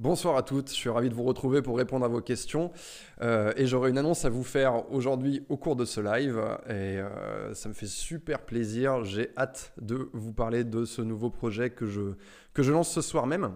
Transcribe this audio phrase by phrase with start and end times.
[0.00, 2.72] Bonsoir à toutes, je suis ravi de vous retrouver pour répondre à vos questions
[3.20, 6.40] euh, et j'aurai une annonce à vous faire aujourd'hui au cours de ce live
[6.70, 11.28] et euh, ça me fait super plaisir, j'ai hâte de vous parler de ce nouveau
[11.28, 13.52] projet que je, lance ce soir même.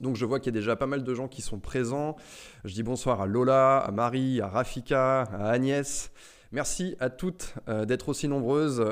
[0.00, 2.16] Donc je vois qu'il y a déjà pas mal de gens qui sont présents.
[2.64, 6.10] Je dis bonsoir à Lola, à Marie, à Rafika, à Agnès.
[6.50, 8.84] Merci à toutes euh, d'être aussi nombreuses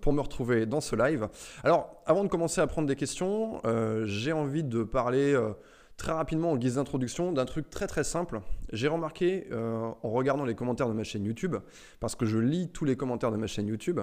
[0.00, 1.28] pour me retrouver dans ce live.
[1.64, 3.60] Alors avant de commencer à prendre des questions,
[4.06, 5.38] j'ai envie de parler
[5.96, 8.40] très rapidement en guise d'introduction d'un truc très très simple.
[8.72, 11.56] J'ai remarqué euh, en regardant les commentaires de ma chaîne YouTube,
[12.00, 14.00] parce que je lis tous les commentaires de ma chaîne YouTube,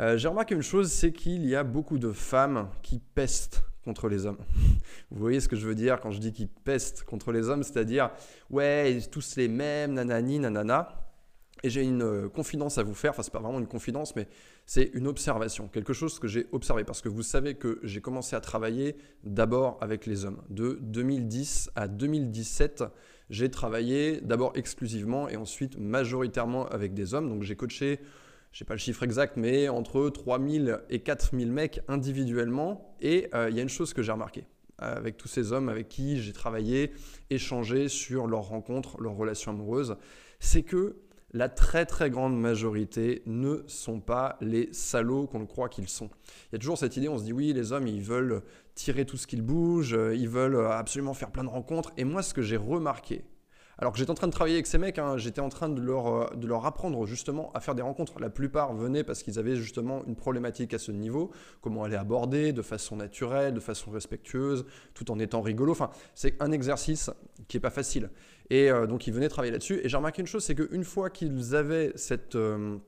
[0.00, 4.08] euh, j'ai remarqué une chose, c'est qu'il y a beaucoup de femmes qui pestent contre
[4.08, 4.38] les hommes.
[5.10, 7.62] Vous voyez ce que je veux dire quand je dis qu'ils pestent contre les hommes,
[7.62, 8.10] c'est-à-dire,
[8.50, 11.03] ouais, tous les mêmes, nanani, nanana.
[11.64, 14.28] Et j'ai une euh, confidence à vous faire, enfin c'est pas vraiment une confidence, mais
[14.66, 18.36] c'est une observation, quelque chose que j'ai observé, parce que vous savez que j'ai commencé
[18.36, 20.42] à travailler d'abord avec les hommes.
[20.50, 22.84] De 2010 à 2017,
[23.30, 27.30] j'ai travaillé d'abord exclusivement et ensuite majoritairement avec des hommes.
[27.30, 27.98] Donc j'ai coaché,
[28.52, 32.94] je sais pas le chiffre exact, mais entre 3000 et 4000 mecs individuellement.
[33.00, 34.44] Et euh, il y a une chose que j'ai remarqué
[34.76, 36.92] avec tous ces hommes avec qui j'ai travaillé,
[37.30, 39.96] échangé sur leurs rencontres, leurs relations amoureuses,
[40.40, 40.96] c'est que
[41.34, 46.08] la très très grande majorité ne sont pas les salauds qu'on croit qu'ils sont.
[46.50, 48.42] Il y a toujours cette idée, on se dit oui, les hommes, ils veulent
[48.74, 51.92] tirer tout ce qu'ils bougent, ils veulent absolument faire plein de rencontres.
[51.96, 53.24] Et moi, ce que j'ai remarqué,
[53.78, 55.80] alors que j'étais en train de travailler avec ces mecs, hein, j'étais en train de
[55.80, 58.20] leur, euh, de leur apprendre justement à faire des rencontres.
[58.20, 62.52] La plupart venaient parce qu'ils avaient justement une problématique à ce niveau, comment aller aborder
[62.52, 65.72] de façon naturelle, de façon respectueuse, tout en étant rigolo.
[65.72, 67.10] Enfin, c'est un exercice
[67.48, 68.10] qui n'est pas facile.
[68.50, 69.80] Et euh, donc ils venaient travailler là-dessus.
[69.82, 72.36] Et j'ai remarqué une chose, c'est qu'une fois qu'ils avaient cette...
[72.36, 72.78] Euh,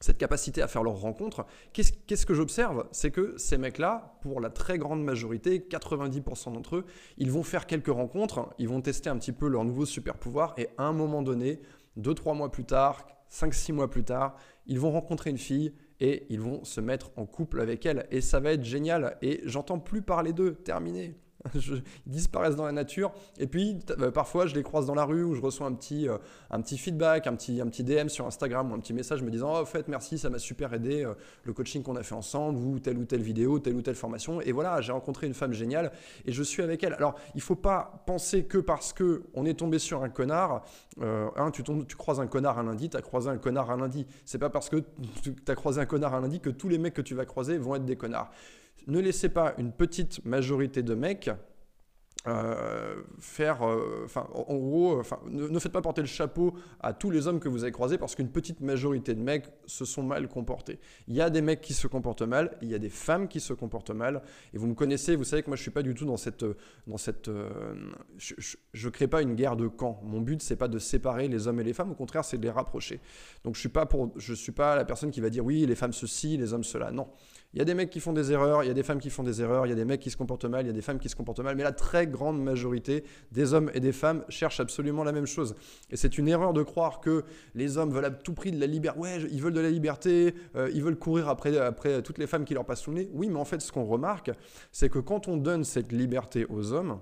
[0.00, 2.86] cette capacité à faire leurs rencontres, qu'est-ce que j'observe?
[2.92, 6.84] C'est que ces mecs-là, pour la très grande majorité, 90% d'entre eux,
[7.18, 10.54] ils vont faire quelques rencontres, ils vont tester un petit peu leur nouveau super pouvoir,
[10.58, 11.60] et à un moment donné,
[11.98, 16.40] 2-3 mois plus tard, 5-6 mois plus tard, ils vont rencontrer une fille et ils
[16.40, 18.06] vont se mettre en couple avec elle.
[18.10, 19.16] Et ça va être génial.
[19.22, 20.54] Et j'entends plus parler d'eux.
[20.54, 21.16] Terminé.
[21.54, 23.12] ils disparaissent dans la nature.
[23.38, 26.08] Et puis, euh, parfois, je les croise dans la rue ou je reçois un petit,
[26.08, 26.18] euh,
[26.50, 29.30] un petit feedback, un petit, un petit DM sur Instagram ou un petit message me
[29.30, 31.14] disant Oh, en fait, merci, ça m'a super aidé, euh,
[31.44, 34.40] le coaching qu'on a fait ensemble, ou telle ou telle vidéo, telle ou telle formation.
[34.40, 35.92] Et voilà, j'ai rencontré une femme géniale
[36.24, 36.94] et je suis avec elle.
[36.94, 40.64] Alors, il faut pas penser que parce que on est tombé sur un connard,
[41.00, 41.62] hein, tu,
[41.96, 44.06] croises un connard un lundi, tu as croisé un connard un lundi.
[44.24, 44.82] C'est pas parce que
[45.22, 47.58] tu as croisé un connard un lundi que tous les mecs que tu vas croiser
[47.58, 48.30] vont être des connards
[48.86, 51.30] ne laissez pas une petite majorité de mecs
[52.26, 57.28] euh, faire, euh, en gros, enfin, ne, faites pas porter le chapeau à tous les
[57.28, 60.80] hommes que vous avez croisés parce qu'une petite majorité de mecs se sont mal comportés.
[61.06, 63.38] Il y a des mecs qui se comportent mal, il y a des femmes qui
[63.38, 64.22] se comportent mal,
[64.52, 66.44] et vous me connaissez, vous savez que moi je suis pas du tout dans cette,
[66.88, 67.74] dans cette, euh,
[68.16, 68.34] je,
[68.72, 70.00] je, crée pas une guerre de camp.
[70.02, 72.42] Mon but c'est pas de séparer les hommes et les femmes, au contraire c'est de
[72.42, 73.00] les rapprocher.
[73.44, 75.76] Donc je suis pas pour, je suis pas la personne qui va dire oui les
[75.76, 76.90] femmes ceci, les hommes cela.
[76.90, 77.06] Non,
[77.56, 79.08] il y a des mecs qui font des erreurs, il y a des femmes qui
[79.08, 80.74] font des erreurs, il y a des mecs qui se comportent mal, il y a
[80.74, 83.02] des femmes qui se comportent mal, mais la très grande majorité
[83.32, 85.54] des hommes et des femmes cherchent absolument la même chose.
[85.88, 87.24] Et c'est une erreur de croire que
[87.54, 89.00] les hommes veulent à tout prix de la liberté.
[89.00, 92.44] Ouais, ils veulent de la liberté, euh, ils veulent courir après, après toutes les femmes
[92.44, 93.10] qui leur passent sous le nez.
[93.14, 94.30] Oui, mais en fait, ce qu'on remarque,
[94.70, 97.00] c'est que quand on donne cette liberté aux hommes,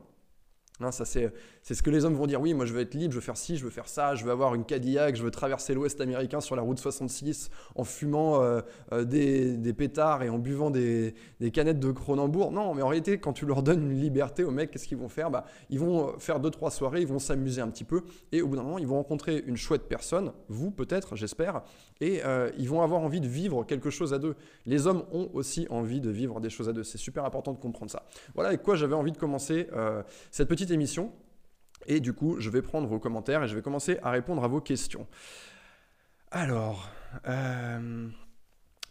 [0.80, 1.32] Hein, ça c'est,
[1.72, 2.42] ce que les hommes vont dire.
[2.42, 4.22] Oui, moi je veux être libre, je veux faire ci, je veux faire ça, je
[4.22, 8.42] veux avoir une Cadillac, je veux traverser l'Ouest américain sur la route 66 en fumant
[8.42, 8.60] euh,
[8.92, 11.14] euh, des, pétards et en buvant des,
[11.54, 12.52] canettes de Cronenbourg.
[12.52, 15.08] Non, mais en réalité, quand tu leur donnes une liberté aux mecs, qu'est-ce qu'ils vont
[15.08, 15.30] faire?
[15.30, 18.48] Bah, Ils vont faire deux trois soirées, ils vont s'amuser un petit peu et au
[18.48, 21.62] bout d'un moment, ils vont rencontrer une chouette personne, vous peut-être, j'espère,
[22.02, 24.36] et euh, ils vont avoir envie de vivre quelque chose à deux.
[24.66, 26.84] Les hommes ont aussi envie de vivre des choses à deux.
[26.84, 28.02] C'est super important de comprendre ça.
[28.34, 29.68] Voilà avec quoi j'avais envie de commencer
[30.30, 31.10] cette petite émission.
[31.86, 34.48] Et du coup, je vais prendre vos commentaires et je vais commencer à répondre à
[34.48, 35.06] vos questions.
[36.30, 36.88] Alors,
[37.28, 38.08] euh,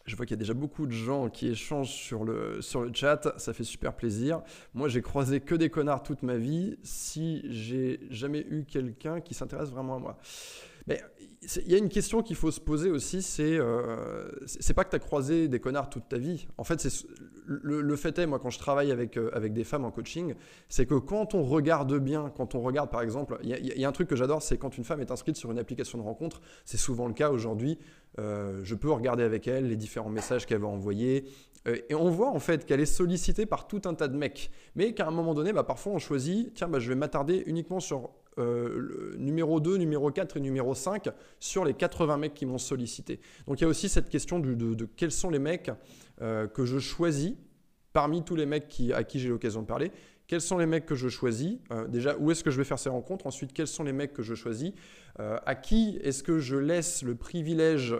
[0.06, 2.92] je vois qu'il y a déjà beaucoup de gens qui échangent sur le, sur le
[2.94, 4.42] chat, ça fait super plaisir.
[4.74, 9.34] Moi, j'ai croisé que des connards toute ma vie, si j'ai jamais eu quelqu'un qui
[9.34, 10.18] s'intéresse vraiment à moi.
[10.88, 11.02] Mais
[11.42, 14.90] il y a une question qu'il faut se poser aussi, c'est euh, c'est pas que
[14.90, 16.48] tu as croisé des connards toute ta vie.
[16.58, 17.06] En fait, c'est
[17.46, 20.36] le, fait est, moi, quand je travaille avec, euh, avec des femmes en coaching,
[20.70, 23.92] c'est que quand on regarde bien, quand on regarde par exemple, il y, a un
[23.92, 26.78] truc que j'adore, c'est quand une femme est inscrite sur une application de rencontre, c'est
[26.78, 27.78] souvent le cas aujourd'hui,
[28.20, 31.26] euh, je peux regarder avec elle les différents messages qu'elle va envoyer,
[31.68, 34.52] euh, et on voit en fait qu'elle est sollicitée par tout un tas de mecs,
[34.76, 37.80] mais qu'à un moment donné, bah, parfois on choisit, tiens, bah, je vais m'attarder uniquement
[37.80, 41.08] sur le numéro 2, numéro 4 et numéro 5
[41.40, 43.20] sur les 80 mecs qui m'ont sollicité.
[43.46, 45.70] Donc il y a aussi cette question de quels sont les mecs
[46.22, 47.34] euh, que je choisis
[47.92, 49.92] parmi tous les mecs qui, à qui j'ai l'occasion de parler,
[50.26, 52.80] quels sont les mecs que je choisis euh, Déjà, où est-ce que je vais faire
[52.80, 54.72] ces rencontres Ensuite, quels sont les mecs que je choisis
[55.20, 57.96] euh, À qui est-ce que je laisse le privilège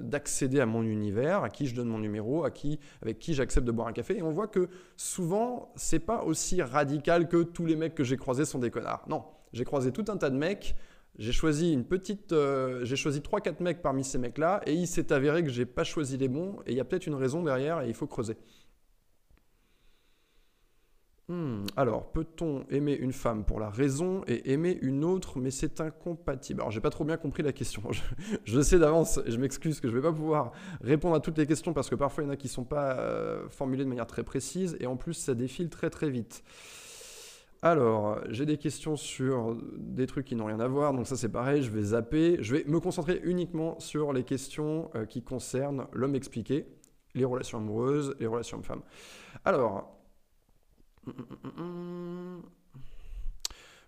[0.00, 3.66] d'accéder à mon univers À qui je donne mon numéro À qui, avec qui j'accepte
[3.66, 7.66] de boire un café Et on voit que souvent, c'est pas aussi radical que tous
[7.66, 9.04] les mecs que j'ai croisés sont des connards.
[9.08, 10.76] Non, j'ai croisé tout un tas de mecs.
[11.18, 12.34] J'ai choisi une petite,
[12.82, 16.16] j'ai choisi 3-4 mecs parmi ces mecs-là, et il s'est avéré que j'ai pas choisi
[16.16, 18.36] les bons, et il y a peut-être une raison derrière, et il faut creuser.
[21.28, 25.80] Hmm, alors, peut-on aimer une femme pour la raison et aimer une autre, mais c'est
[25.80, 26.60] incompatible?
[26.60, 27.82] Alors, j'ai pas trop bien compris la question.
[28.44, 30.52] Je, sais d'avance, et je m'excuse que je vais pas pouvoir
[30.82, 32.98] répondre à toutes les questions parce que parfois il y en a qui sont pas
[32.98, 36.44] euh, formulées de manière très précise et en plus ça défile très très vite.
[37.64, 41.30] Alors, j'ai des questions sur des trucs qui n'ont rien à voir, donc ça c'est
[41.30, 42.36] pareil, je vais zapper.
[42.40, 46.66] Je vais me concentrer uniquement sur les questions euh, qui concernent l'homme expliqué,
[47.14, 48.82] les relations amoureuses, les relations hommes-femmes.
[49.46, 49.96] Alors,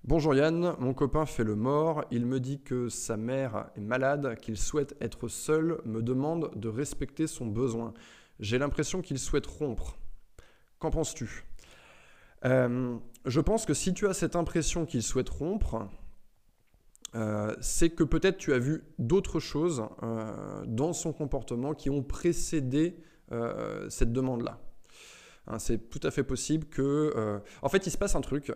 [0.04, 4.38] Bonjour Yann, mon copain fait le mort, il me dit que sa mère est malade,
[4.40, 7.92] qu'il souhaite être seul, me demande de respecter son besoin.
[8.40, 9.98] J'ai l'impression qu'il souhaite rompre.
[10.78, 11.44] Qu'en penses-tu?
[12.44, 15.88] Euh, Je pense que si tu as cette impression qu'il souhaite rompre,
[17.14, 22.02] euh, c'est que peut-être tu as vu d'autres choses euh, dans son comportement qui ont
[22.02, 22.96] précédé
[23.88, 24.60] cette demande-là.
[25.48, 27.12] Hein, c'est tout à fait possible que...
[27.16, 28.52] Euh, en fait, il se passe un truc,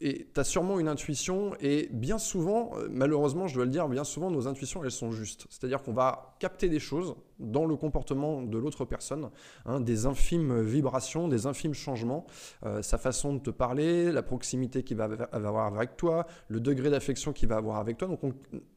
[0.00, 3.88] et tu as sûrement une intuition, et bien souvent, euh, malheureusement, je dois le dire,
[3.88, 5.46] bien souvent, nos intuitions, elles sont justes.
[5.48, 9.30] C'est-à-dire qu'on va capter des choses dans le comportement de l'autre personne,
[9.64, 12.26] hein, des infimes vibrations, des infimes changements,
[12.66, 16.90] euh, sa façon de te parler, la proximité qu'il va avoir avec toi, le degré
[16.90, 18.08] d'affection qu'il va avoir avec toi.
[18.08, 18.34] Donc on,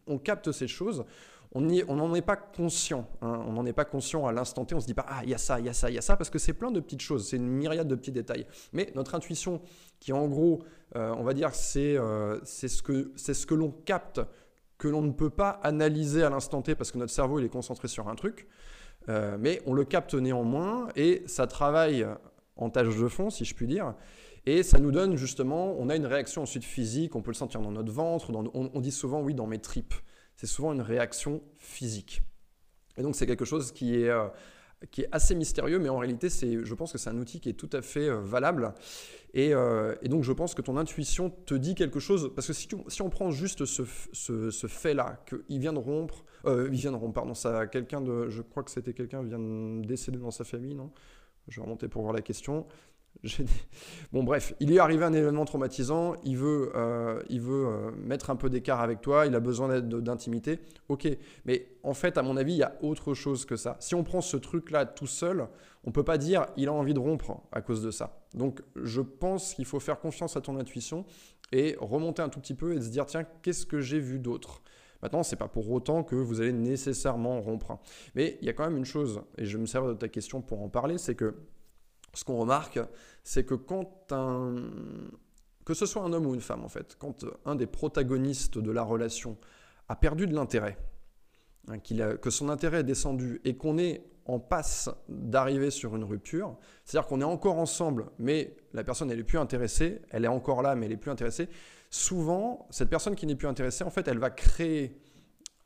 [0.08, 1.06] on capte ces choses
[1.54, 3.08] on n'en est pas conscient.
[3.22, 3.44] Hein.
[3.48, 4.74] On n'en est pas conscient à l'instant T.
[4.74, 5.98] On se dit pas, ah, il y a ça, il y a ça, il y
[5.98, 7.28] a ça, parce que c'est plein de petites choses.
[7.28, 8.46] C'est une myriade de petits détails.
[8.72, 9.62] Mais notre intuition,
[10.00, 10.64] qui en gros,
[10.96, 14.22] euh, on va dire, c'est euh, ce que, ce que l'on capte,
[14.78, 17.50] que l'on ne peut pas analyser à l'instant T, parce que notre cerveau, il est
[17.50, 18.48] concentré sur un truc.
[19.10, 22.08] Euh, mais on le capte néanmoins, et ça travaille
[22.56, 23.96] en tâche de fond, si je puis dire.
[24.46, 27.62] Et ça nous donne justement, on a une réaction ensuite physique, on peut le sentir
[27.62, 29.94] dans notre ventre, on, on, dit souvent oui dans mes tripes
[30.42, 32.24] c'est souvent une réaction physique.
[32.98, 34.28] Et donc c'est quelque chose qui est, euh,
[34.90, 37.50] qui est assez mystérieux, mais en réalité, c'est, je pense que c'est un outil qui
[37.50, 38.74] est tout à fait euh, valable.
[39.38, 42.68] Euh, et, donc je pense que ton intuition te dit quelque chose, parce que si,
[43.02, 43.84] on prend juste ce,
[44.14, 48.64] ce, fait-là, qu'il vient de rompre, il vient rompre, pardon, ça, quelqu'un de, je crois
[48.64, 50.92] que c'était quelqu'un vient de décéder dans sa famille, non?
[51.50, 52.66] Je vais remonter pour voir la question.
[54.12, 58.30] Bon bref, il est arrivé un événement traumatisant, il veut, euh, il veut euh, mettre
[58.30, 60.60] un peu d'écart avec toi, il a besoin d'intimité,
[60.90, 61.08] ok.
[61.46, 63.78] Mais en fait, à mon avis, il y a autre chose que ça.
[63.80, 65.48] Si on prend ce truc-là tout seul,
[65.84, 68.22] on peut pas dire il a envie de rompre à cause de ça.
[68.34, 71.06] Donc je pense qu'il faut faire confiance à ton intuition
[71.52, 74.62] et remonter un tout petit peu et se dire tiens, qu'est-ce que j'ai vu d'autre?
[75.02, 77.80] Maintenant, c'est pas pour autant que vous allez nécessairement rompre.
[78.14, 80.42] Mais il y a quand même une chose, et je me sers de ta question
[80.42, 81.36] pour en parler, c'est que
[82.14, 82.80] ce qu'on remarque,
[83.24, 84.56] c'est que quand un...
[85.66, 88.72] que ce soit un homme ou une femme en fait, quand un des protagonistes de
[88.72, 89.38] la relation
[89.88, 90.78] a perdu de l'intérêt,
[91.68, 96.58] hein, que son intérêt est descendu et qu'on est en passe d'arriver sur une rupture,
[96.86, 100.62] c'est-à-dire qu'on est encore ensemble, mais la personne elle est plus intéressée, elle est encore
[100.62, 101.50] là, mais elle est plus intéressée.
[101.90, 105.02] Souvent, cette personne qui n'est plus intéressée, en fait, elle va créer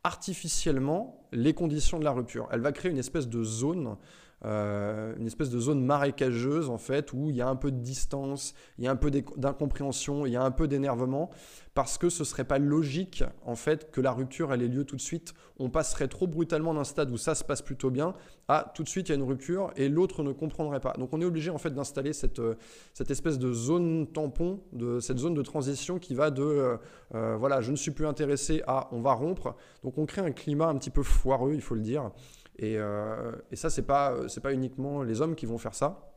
[0.03, 2.47] artificiellement les conditions de la rupture.
[2.51, 3.97] Elle va créer une espèce de zone
[4.45, 7.79] euh, une espèce de zone marécageuse en fait où il y a un peu de
[7.79, 11.31] distance, il y a un peu d'incompréhension, il y a un peu d'énervement
[11.75, 14.95] parce que ce serait pas logique en fait que la rupture elle ait lieu tout
[14.95, 15.33] de suite.
[15.59, 18.13] On passerait trop brutalement d'un stade où ça se passe plutôt bien
[18.47, 20.93] à tout de suite il y a une rupture et l'autre ne comprendrait pas.
[20.93, 22.55] Donc on est obligé en fait d'installer cette, euh,
[22.93, 26.77] cette espèce de zone tampon, de cette zone de transition qui va de
[27.13, 29.55] euh, voilà je ne suis plus intéressé à on va rompre.
[29.83, 32.09] Donc on crée un climat un petit peu foireux il faut le dire.
[32.57, 36.15] Et, euh, et ça, ce n'est pas, pas uniquement les hommes qui vont faire ça.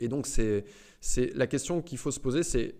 [0.00, 0.64] Et donc, c'est
[1.34, 2.74] la question qu'il faut se poser, c'est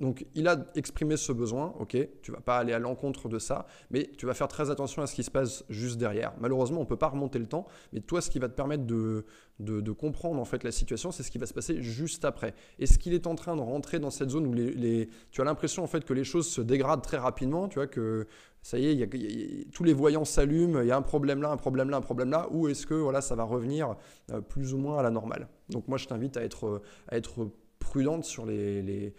[0.00, 3.66] donc, il a exprimé ce besoin, ok, tu vas pas aller à l'encontre de ça,
[3.90, 6.32] mais tu vas faire très attention à ce qui se passe juste derrière.
[6.40, 9.24] Malheureusement, on peut pas remonter le temps, mais toi, ce qui va te permettre de,
[9.58, 12.54] de, comprendre en fait la situation, c'est ce qui va se passer juste après.
[12.78, 15.82] Est-ce qu'il est en train de rentrer dans cette zone où les, tu as l'impression
[15.82, 18.28] en fait que les choses se dégradent très rapidement, tu vois que
[18.62, 21.90] ça y est, tous les voyants s'allument, il y a un problème là, un problème
[21.90, 23.96] là, un problème là, ou est-ce que voilà, ça va revenir
[24.30, 25.48] euh, plus ou moins à la normale?
[25.70, 29.14] Donc moi, je t'invite à être, à être prudente sur les les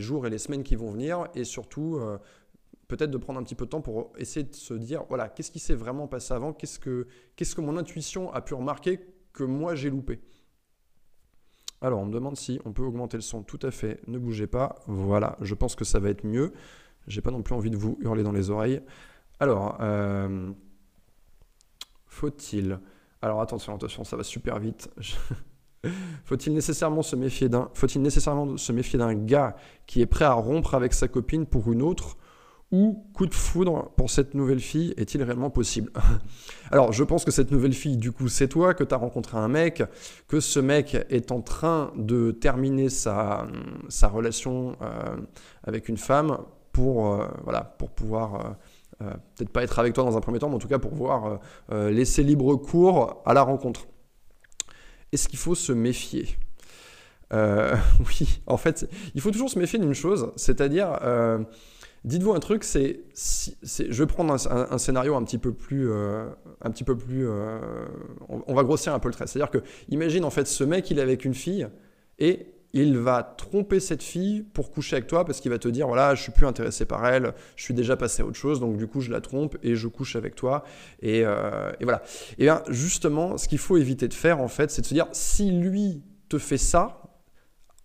[0.00, 2.18] jours et les semaines qui vont venir et surtout euh,
[2.88, 5.50] peut-être de prendre un petit peu de temps pour essayer de se dire voilà qu'est-ce
[5.50, 6.52] qui s'est vraiment passé avant?
[6.52, 9.00] Qu'est-ce que qu'est-ce que mon intuition a pu remarquer
[9.32, 10.20] que moi j'ai loupé?
[11.82, 13.42] Alors, on me demande si on peut augmenter le son.
[13.42, 14.00] Tout à fait.
[14.06, 14.76] Ne bougez pas.
[14.86, 16.52] Voilà, je pense que ça va être mieux.
[17.08, 18.80] J'ai pas non plus envie de vous hurler dans les oreilles.
[19.40, 20.52] Alors, euh,
[22.06, 22.78] faut-il?
[23.20, 24.88] Alors, attention, attention, ça va super vite.
[26.24, 30.32] Faut-il nécessairement se méfier d'un faut-il nécessairement se méfier d'un gars qui est prêt à
[30.32, 32.16] rompre avec sa copine pour une autre?
[32.70, 35.92] Ou coup de foudre pour cette nouvelle fille est-il réellement possible?
[36.70, 39.36] Alors, je pense que cette nouvelle fille, du coup, c'est toi, que tu as rencontré
[39.36, 39.82] un mec,
[40.26, 43.46] que ce mec est en train de terminer sa,
[44.04, 45.16] relation euh,
[45.64, 46.38] avec une femme
[46.72, 48.56] pour, euh, voilà, pour pouvoir
[49.02, 50.92] euh, peut-être pas être avec toi dans un premier temps, mais en tout cas pour
[50.92, 53.86] pouvoir laisser libre cours à la rencontre.
[55.12, 56.36] Est-ce qu'il faut se méfier
[57.32, 60.98] Oui, en fait, il faut toujours se méfier d'une chose, c'est-à-dire
[62.04, 66.26] Dites-vous un truc, c'est, je vais prendre un, scénario un petit peu plus, euh,
[66.60, 67.86] un petit peu plus, euh,
[68.28, 69.28] on, va grossir un peu le trait.
[69.28, 71.68] C'est-à-dire que, imagine en fait, ce mec, il est avec une fille
[72.18, 75.86] et il va tromper cette fille pour coucher avec toi parce qu'il va te dire
[75.86, 78.76] voilà, je suis plus intéressé par elle, je suis déjà passé à autre chose, donc
[78.76, 80.64] du coup, je la trompe et je couche avec toi.
[81.00, 82.02] Et, euh, voilà.
[82.38, 85.06] Et bien, justement, ce qu'il faut éviter de faire en fait, c'est de se dire
[85.12, 87.02] si lui te fait ça,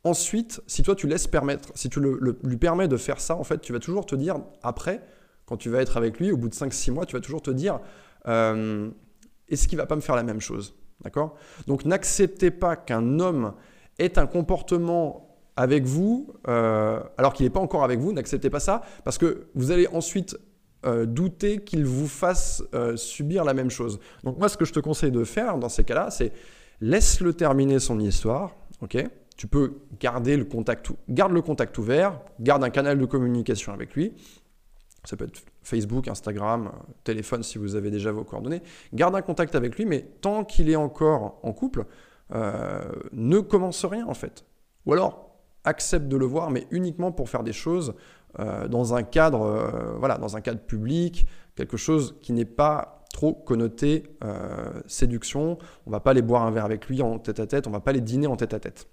[0.08, 3.60] Ensuite, si toi tu laisses permettre, si tu lui permets de faire ça, en fait,
[3.60, 5.02] tu vas toujours te dire après,
[5.46, 7.52] quand tu vas être avec lui, au bout de 5-6 mois, tu vas toujours te
[7.52, 7.82] dire
[8.26, 8.90] euh,
[9.50, 10.76] est-ce qu'il va pas me faire la même chose?
[11.02, 11.36] D'accord?
[11.68, 13.54] Donc n'acceptez pas qu'un homme
[14.00, 18.60] ait un comportement avec vous, euh, alors qu'il n'est pas encore avec vous, n'acceptez pas
[18.60, 20.38] ça, parce que vous allez ensuite
[20.86, 22.64] euh, douter qu'il vous fasse
[22.96, 24.00] subir la même chose.
[24.24, 26.32] Donc moi, ce que je te conseille de faire dans ces cas-là, c'est
[26.82, 29.04] laisse-le terminer son histoire, ok?
[29.36, 33.94] Tu peux garder le contact, garde le contact ouvert, garde un canal de communication avec
[33.94, 34.14] lui.
[35.04, 36.72] Ça peut être Facebook, Instagram,
[37.04, 38.62] téléphone si vous avez déjà vos coordonnées.
[38.94, 41.86] Garde un contact avec lui, mais tant qu'il est encore en couple,
[42.34, 42.82] euh,
[43.14, 44.46] ne commence rien en fait.
[44.86, 45.32] Ou alors
[45.64, 47.94] accepte de le voir, mais uniquement pour faire des choses
[48.40, 53.06] euh, dans un cadre, euh, voilà, dans un cadre public, quelque chose qui n'est pas
[53.12, 54.04] trop connoté
[54.86, 55.58] séduction.
[55.86, 57.80] On va pas aller boire un verre avec lui en tête à tête, on va
[57.80, 58.88] pas les dîner en tête à tête.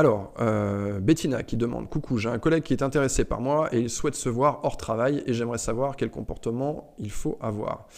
[0.00, 3.80] Alors, euh, Bettina qui demande Coucou, j'ai un collègue qui est intéressé par moi et
[3.80, 7.88] il souhaite se voir hors travail et j'aimerais savoir quel comportement il faut avoir.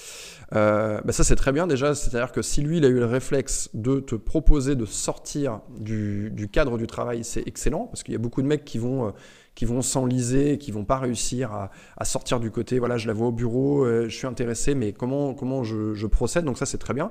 [0.55, 3.05] Euh, bah ça, c'est très bien déjà, c'est-à-dire que si lui, il a eu le
[3.05, 8.17] réflexe de te proposer de sortir du, cadre du travail, c'est excellent parce qu'il y
[8.17, 9.09] a beaucoup de mecs qui vont.
[9.09, 9.11] Euh,
[9.57, 13.27] qui vont s'enliser, qui vont pas réussir à, sortir du côté, voilà, je la vois
[13.27, 16.45] au bureau, je suis intéressé, mais comment, comment je, je procède?
[16.45, 17.11] Donc ça, c'est très bien.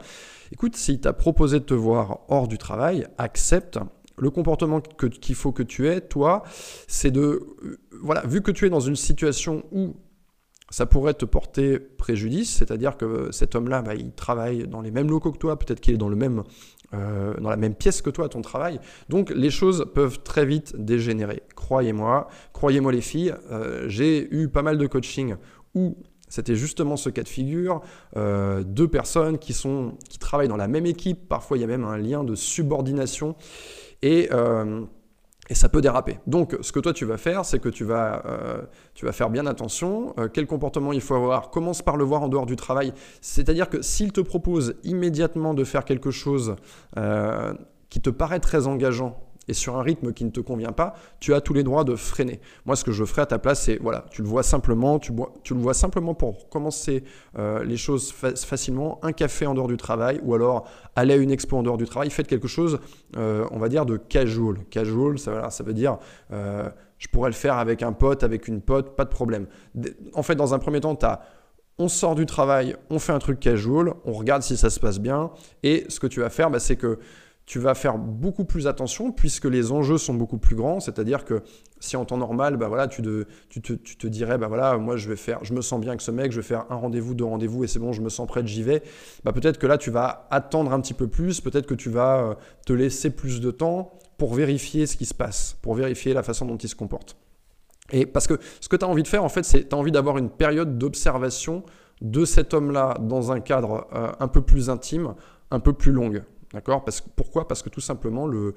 [0.52, 3.78] Écoute, s'il t'a proposé de te voir hors du travail, accepte
[4.20, 6.44] le comportement qu'il faut que tu aies, toi,
[6.88, 7.22] c'est de,
[7.64, 9.96] euh, voilà, vu que tu es dans une situation où
[10.70, 15.10] ça pourrait te porter préjudice, c'est-à-dire que cet homme-là, bah, il travaille dans les mêmes
[15.10, 16.44] locaux que toi, peut-être qu'il est dans, le même,
[16.94, 18.80] euh, dans la même pièce que toi à ton travail.
[19.10, 21.42] Donc les choses peuvent très vite dégénérer.
[21.56, 25.36] Croyez-moi, croyez-moi les filles, euh, j'ai eu pas mal de coaching
[25.74, 25.98] où
[26.28, 27.82] c'était justement ce cas de figure,
[28.16, 31.84] deux personnes qui, sont, qui travaillent dans la même équipe, parfois il y a même
[31.84, 33.36] un lien de subordination,
[34.04, 34.86] euh,
[35.50, 36.20] et, ça peut déraper.
[36.28, 38.62] Donc, ce que toi tu vas faire, c'est que tu vas, euh,
[38.94, 40.14] tu vas faire bien attention.
[40.18, 42.94] Euh, quel comportement il faut avoir Commence par le voir en dehors du travail.
[43.22, 46.56] C'est-à-dire que s'il te propose immédiatement de faire quelque chose
[47.90, 51.34] qui te paraît très engageant et sur un rythme qui ne te convient pas, tu
[51.34, 52.40] as tous les droits de freiner.
[52.66, 55.12] Moi, ce que je ferais à ta place, c'est voilà, tu le vois simplement, tu,
[55.12, 57.04] le vois simplement pour commencer
[57.38, 61.32] euh, les choses facilement, un café en dehors du travail, ou alors aller à une
[61.32, 62.12] expo en dehors du travail.
[62.12, 62.80] Faites quelque chose,
[63.18, 64.58] euh, on va dire, de casual.
[64.70, 65.98] Casual, ça, ça veut dire
[66.32, 69.48] euh, je pourrais le faire avec un pote, avec une pote, pas de problème.
[70.14, 70.98] En fait, dans un premier temps,
[71.80, 75.00] on sort du travail, on fait un truc casual, on regarde si ça se passe
[75.00, 75.32] bien,
[75.64, 77.00] et ce que tu vas faire, bah, c'est que
[77.50, 80.80] tu vas faire beaucoup plus attention puisque les enjeux sont beaucoup plus grands.
[80.80, 81.42] C'est-à-dire que
[81.80, 85.44] si en temps normal, bah voilà, tu, te, dirais, bah voilà, moi je vais faire,
[85.44, 87.68] je me sens bien avec ce mec, je vais faire un rendez-vous, deux rendez-vous et
[87.68, 88.84] c'est bon, je me sens prêt, j'y vais.
[89.24, 92.20] Bah peut-être que là tu vas attendre un petit peu plus, peut-être que tu vas
[92.20, 92.36] euh,
[92.68, 96.46] te laisser plus de temps pour vérifier ce qui se passe, pour vérifier la façon
[96.46, 97.18] dont il se comporte.
[97.92, 99.80] Et parce que ce que tu as envie de faire, en fait, c'est tu as
[99.80, 101.64] envie d'avoir une période d'observation
[102.02, 105.16] de cet homme-là dans un cadre euh, un peu plus intime,
[105.50, 106.22] un peu plus longue.
[106.54, 106.84] D'accord?
[107.16, 107.48] Pourquoi?
[107.48, 108.56] Parce que tout simplement, le,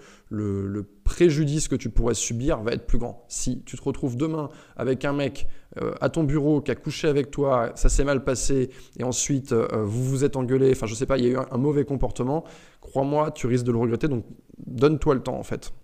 [1.04, 3.24] préjudice que tu pourrais subir va être plus grand.
[3.28, 5.46] Si tu te retrouves demain avec un mec
[5.80, 9.52] euh, à ton bureau qui a couché avec toi, ça s'est mal passé, et ensuite
[9.52, 11.84] euh, vous vous êtes engueulé, enfin je sais pas, il y a eu un, mauvais
[11.84, 12.44] comportement,
[12.80, 14.24] crois-moi, tu risques de le regretter, donc
[14.66, 15.74] donne-toi le temps en fait.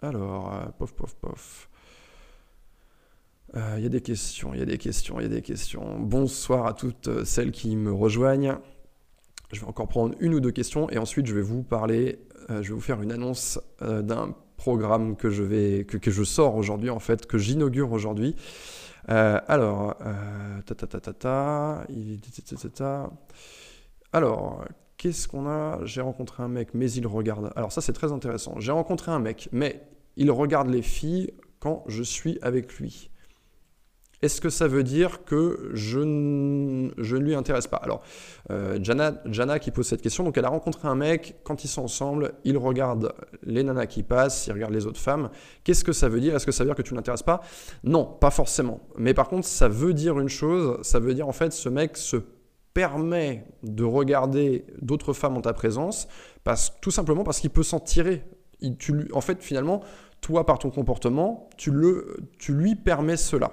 [0.00, 1.68] Alors, euh, pof, pof, pof.
[3.54, 5.98] Il y a des questions, il y a des questions, il y a des questions.
[5.98, 8.58] Bonsoir à toutes celles qui me rejoignent.
[9.52, 12.54] Je vais encore prendre une ou deux questions et ensuite je vais vous parler, je
[12.56, 16.90] vais vous faire une annonce d'un programme que je, vais, que, que je sors aujourd'hui,
[16.90, 18.36] en fait, que j'inaugure aujourd'hui.
[19.06, 19.96] alors,
[20.66, 21.86] ta, ta, ta, ta, ta,
[24.12, 24.64] alors,
[24.96, 25.80] qu'est-ce qu'on a?
[25.84, 27.52] J'ai rencontré un mec, mais il regarde.
[27.56, 28.58] Alors ça, c'est très intéressant.
[28.58, 29.82] J'ai rencontré un mec, mais
[30.16, 33.10] il regarde les filles quand je suis avec lui.
[34.20, 37.76] Est-ce que ça veut dire que je, ne, je ne lui intéresse pas?
[37.76, 38.02] Alors,
[38.50, 41.82] euh, Jana, qui pose cette question, donc elle a rencontré un mec, quand ils sont
[41.82, 43.12] ensemble, il regarde
[43.44, 45.30] les nanas qui passent, il regarde les autres femmes.
[45.62, 46.34] Qu'est-ce que ça veut dire?
[46.34, 47.42] Est-ce que ça veut dire que tu ne l'intéresses pas?
[47.84, 48.80] Non, pas forcément.
[48.96, 51.96] Mais par contre, ça veut dire une chose, ça veut dire en fait, ce mec
[51.96, 52.16] se
[52.74, 56.08] permet de regarder d'autres femmes en ta présence,
[56.44, 58.24] parce, tout simplement parce qu'il peut s'en tirer.
[59.12, 59.82] en fait, finalement,
[60.20, 63.52] toi, par ton comportement, tu, le, tu lui permets cela.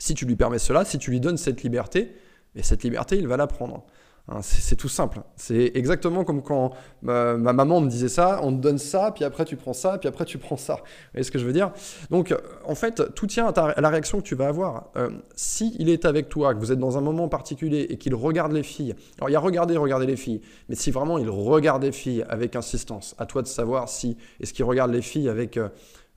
[0.00, 2.16] Si tu lui permets cela, si tu lui donnes cette liberté,
[2.56, 3.84] et cette liberté, il va la prendre.
[4.28, 5.20] Hein, c'est tout simple.
[5.36, 9.44] C'est exactement comme quand ma, maman me disait ça, on te donne ça, puis après
[9.44, 10.74] tu prends ça, puis après tu prends ça.
[10.74, 10.82] Vous
[11.14, 11.72] voyez ce que je veux dire?
[12.10, 14.90] Donc, en fait, tout tient à, la réaction que tu vas avoir.
[14.96, 18.14] Euh, si il est avec toi, que vous êtes dans un moment particulier et qu'il
[18.14, 21.28] regarde les filles, alors il y a regarder, regarder les filles, mais si vraiment il
[21.28, 25.28] regarde les filles avec insistance, à toi de savoir si est-ce qu'il regarde les filles
[25.28, 25.68] avec euh,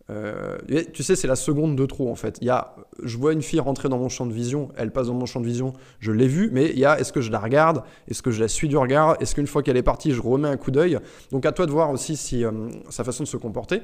[0.10, 0.58] euh,
[0.94, 2.38] tu sais, c'est la seconde de trop en fait.
[2.42, 5.08] Il y a, je vois une fille rentrer dans mon champ de vision, elle passe
[5.08, 7.32] dans mon champ de vision, je l'ai vue, mais il y a, est-ce que je
[7.32, 7.84] la regarde?
[8.10, 9.16] Est-ce que je la suis du regard?
[9.22, 11.00] Est-ce qu'une fois qu'elle est partie, je remets un coup d'œil?
[11.32, 12.52] Donc à toi de voir aussi si euh,
[12.90, 13.82] sa façon de se comporter.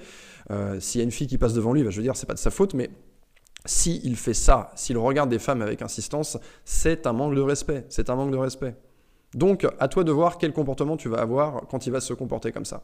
[0.52, 2.28] Euh, s'il y a une fille qui passe devant lui, bah, je veux dire, c'est
[2.28, 2.90] pas de sa faute, mais
[3.66, 7.86] s'il fait ça, s'il regarde des femmes avec insistance, c'est un manque de respect.
[7.90, 8.76] C'est un manque de respect.
[9.36, 12.52] Donc, à toi de voir quel comportement tu vas avoir quand il va se comporter
[12.52, 12.82] comme ça.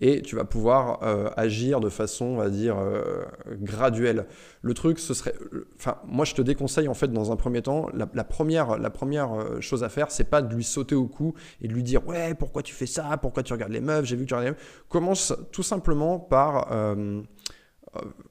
[0.00, 3.24] Et tu vas pouvoir euh, agir de façon, on va dire, euh,
[3.60, 4.26] graduelle.
[4.62, 5.34] Le truc, ce serait.
[5.76, 9.84] Enfin, moi, je te déconseille, en fait, dans un premier temps, la, première, euh, chose
[9.84, 12.62] à faire, c'est pas de lui sauter au cou et de lui dire Ouais, pourquoi
[12.62, 13.18] tu fais ça?
[13.20, 14.06] Pourquoi tu regardes les meufs?
[14.06, 14.84] J'ai vu que tu regardes les meufs.
[14.88, 16.68] Commence tout simplement par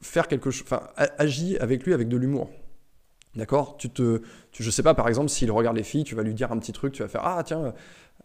[0.01, 0.65] faire quelque chose.
[0.65, 0.87] Enfin,
[1.19, 2.49] agis avec lui avec de l'humour.
[3.35, 3.77] D'accord?
[3.77, 6.33] Tu te, tu, je sais pas, par exemple, s'il regarde les filles, tu vas lui
[6.33, 7.73] dire un petit truc, tu vas faire ah tiens,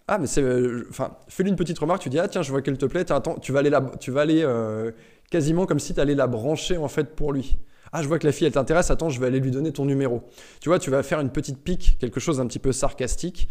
[0.08, 2.62] ah mais c'est, euh, enfin, fais-lui une petite remarque, tu dis ah tiens, je vois
[2.62, 4.90] qu'elle te plaît, attends, tu vas aller tu vas aller euh,
[5.30, 7.58] quasiment comme si tu allais la brancher en fait pour lui.
[7.92, 9.84] Ah, je vois que la fille elle t'intéresse, attends, je vais aller lui donner ton
[9.84, 10.24] numéro.
[10.60, 13.48] Tu vois, tu vas faire une petite pique, quelque chose d'un petit peu sarcastique.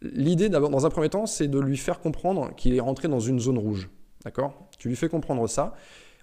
[0.00, 3.40] L'idée dans un premier temps, c'est de lui faire comprendre qu'il est rentré dans une
[3.40, 3.88] zone rouge.
[4.24, 4.68] D'accord?
[4.78, 5.74] Tu lui fais comprendre ça.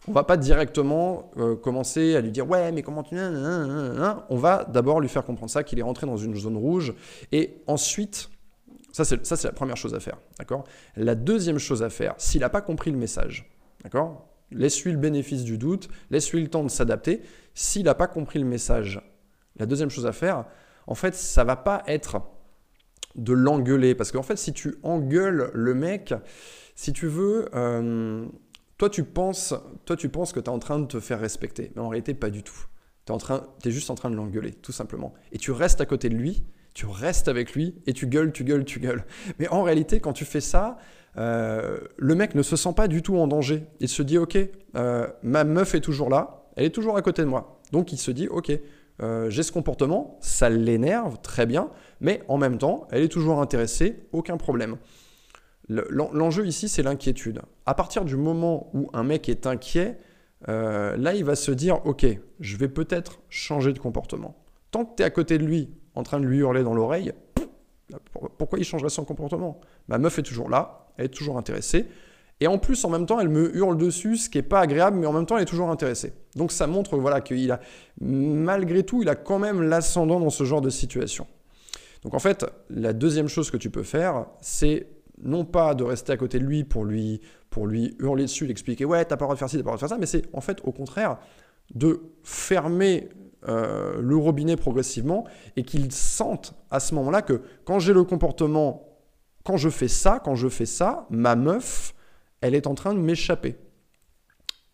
[0.08, 4.66] On va pas directement euh, commencer à lui dire ouais mais comment tu on va
[4.66, 6.96] d'abord lui faire comprendre ça qu'il est rentré dans une zone rouge
[7.32, 8.30] et ensuite
[8.92, 10.64] ça c'est la première chose à faire d'accord?
[10.96, 13.52] La deuxième chose à faire s'il n'a pas compris le message
[13.84, 14.28] d'accord?
[14.52, 17.22] Laisse-lui le bénéfice du doute laisse-lui le temps de s'adapter.
[17.54, 19.02] S'il n'a pas compris le message
[19.58, 20.46] la deuxième chose à faire
[20.88, 22.22] en fait ça va pas être
[23.16, 26.16] de l'engueuler parce qu'en fait si tu engueules le mec
[26.76, 28.26] si tu veux euh,
[28.82, 29.54] toi, tu penses,
[29.86, 32.16] toi, tu penses que tu es en train de te faire respecter, mais en réalité,
[32.16, 32.66] pas du tout.
[33.06, 35.14] Tu es, juste en train de l'engueuler, tout simplement.
[35.32, 38.44] Et tu restes à côté de lui, tu restes avec lui, et tu gueules, tu
[38.44, 39.06] gueules, tu gueules.
[39.38, 40.80] Mais en réalité, quand tu fais ça,
[41.18, 43.68] euh, le mec ne se sent pas du tout en danger.
[43.82, 44.40] Il se dit, ok,
[44.76, 47.62] euh, ma meuf est toujours là, elle est toujours à côté de moi.
[47.72, 48.52] Donc il se dit, ok,
[49.04, 53.42] euh, j'ai ce comportement, ça l'énerve, très bien, mais en même temps, elle est toujours
[53.42, 54.78] intéressée, aucun problème.
[55.72, 57.42] L'enjeu ici, c'est l'inquiétude.
[57.66, 59.98] À partir du moment où un mec est inquiet,
[60.50, 62.06] euh, là, il va se dire, ok,
[62.40, 64.36] je vais peut-être changer de comportement.
[64.72, 67.14] Tant que tu es à côté de lui, en train de lui hurler dans l'oreille,
[68.38, 69.60] pourquoi il changerait son comportement?
[69.88, 71.88] Ma meuf est toujours là, elle est toujours intéressée.
[72.40, 74.98] Et en plus, en même temps, elle me hurle dessus, ce qui n'est pas agréable,
[74.98, 76.14] mais en même temps, elle est toujours intéressée.
[76.36, 77.60] Donc ça montre voilà, qu'il a,
[78.00, 81.28] malgré tout, il a quand même l'ascendant dans ce genre de situation.
[82.04, 84.88] Donc en fait, la deuxième chose que tu peux faire, c'est
[85.24, 88.52] non pas de rester à côté de lui pour lui, pour lui hurler dessus, lui
[88.52, 89.90] expliquer ouais, t'as pas le droit de faire ci, t'as pas le droit de faire
[89.90, 91.18] ça, mais c'est en fait au contraire
[91.74, 93.10] de fermer
[93.48, 99.00] euh, le robinet progressivement et qu'il sente à ce moment-là que quand j'ai le comportement,
[99.44, 101.96] quand je fais ça, quand je fais ça, ma meuf,
[102.42, 103.58] elle est en train de m'échapper.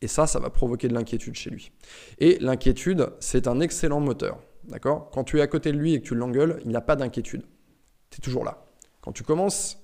[0.02, 1.72] Et ça, ça va provoquer de l'inquiétude chez lui.
[2.20, 4.40] Et l'inquiétude, c'est un excellent moteur.
[4.66, 5.10] D'accord?
[5.12, 6.96] Quand tu es à côté de lui et que tu l'engueules, il n'y a pas
[6.96, 7.44] d'inquiétude.
[8.10, 8.66] Tu es toujours là.
[9.02, 9.82] Quand tu commences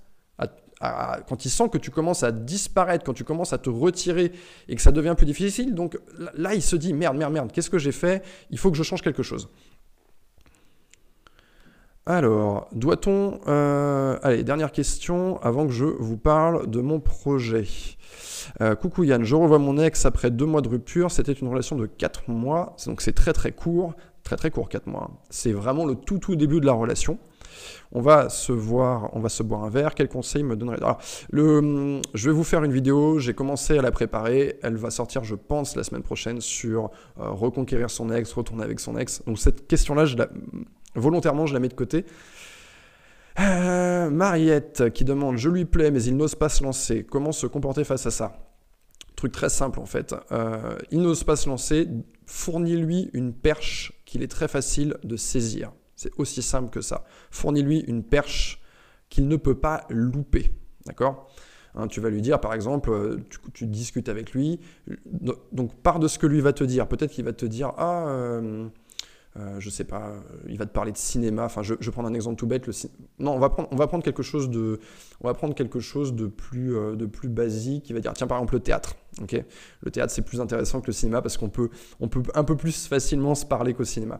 [1.27, 4.31] quand il sent que tu commences à disparaître, quand tu commences à te retirer
[4.67, 5.97] et que ça devient plus difficile, donc
[6.35, 8.23] là, il se dit merde, merde, merde, qu'est-ce que j'ai fait?
[8.49, 9.49] Il faut que je change quelque chose.
[12.05, 13.39] Alors, doit-on...
[13.47, 17.65] Euh, allez, dernière question avant que je vous parle de mon projet.
[18.59, 21.11] Euh, coucou Yann, je revois mon ex après deux mois de rupture.
[21.11, 23.93] C'était une relation de 4 mois, donc c'est très très court,
[24.23, 25.11] très très court 4 mois.
[25.29, 27.17] C'est vraiment le tout tout début de la relation.
[27.91, 29.95] On va se voir, on va se boire un verre.
[29.95, 30.99] Quel conseil me donnerait Alors,
[31.31, 33.19] je vais vous faire une vidéo.
[33.19, 34.57] J'ai commencé à la préparer.
[34.63, 38.79] Elle va sortir, je pense, la semaine prochaine sur euh, reconquérir son ex, retourner avec
[38.79, 39.21] son ex.
[39.25, 40.05] Donc cette question-là,
[40.95, 42.05] volontairement, je la mets de côté.
[43.39, 47.03] Euh, Mariette qui demande Je lui plais, mais il n'ose pas se lancer.
[47.03, 48.37] Comment se comporter face à ça?
[49.15, 50.15] Truc très simple en fait.
[50.31, 51.87] Euh, il n'ose pas se lancer.
[52.25, 55.71] Fournis-lui une perche qu'il est très facile de saisir.
[56.03, 57.05] C'est aussi simple que ça.
[57.31, 58.61] Fournis-lui une perche
[59.07, 60.49] qu'il ne peut pas louper.
[60.85, 61.31] D'accord?
[61.75, 63.17] Hein, tu vas lui dire, par exemple, euh,
[63.53, 64.59] tu, discutes avec lui,
[65.53, 66.89] donc part de ce que lui va te dire.
[66.89, 68.67] Peut-être qu'il va te dire, ah, euh,
[69.35, 71.45] je sais pas, euh, il va te parler de cinéma.
[71.45, 72.67] Enfin, je, je prendre un exemple tout bête.
[72.67, 72.73] Le
[73.17, 73.49] non, on va
[73.87, 74.79] prendre, quelque chose de,
[75.21, 77.89] on va prendre quelque chose de plus, euh, de plus basique.
[77.89, 78.95] Il va dire, tiens, par exemple, le théâtre.
[79.21, 79.39] Ok,
[79.81, 81.69] le théâtre c'est plus intéressant que le cinéma parce qu'on peut,
[81.99, 84.19] on peut un peu plus facilement se parler qu'au cinéma.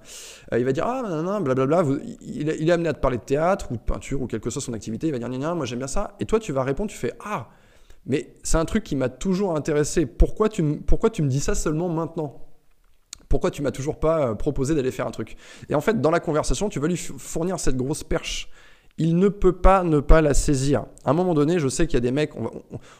[0.52, 1.84] il va dire, ah, non, blablabla.
[2.21, 4.73] il, est amené à te parler de théâtre ou de peinture ou quelque chose son
[4.73, 5.08] activité.
[5.08, 6.15] Il va dire, non, moi j'aime bien ça.
[6.19, 7.49] Et toi, tu vas répondre, tu fais, ah.
[8.06, 10.06] Mais c'est un truc qui m'a toujours intéressé.
[10.06, 12.42] Pourquoi tu, pourquoi tu me dis ça seulement maintenant?
[13.34, 16.12] Pourquoi tu m'as toujours pas euh, proposé d'aller faire un truc Et en fait, dans
[16.12, 18.48] la conversation, tu vas lui fournir cette grosse perche.
[19.00, 20.86] Il ne peut pas ne pas la saisir.
[21.04, 22.52] À un moment donné, je sais qu'il y a des mecs, on,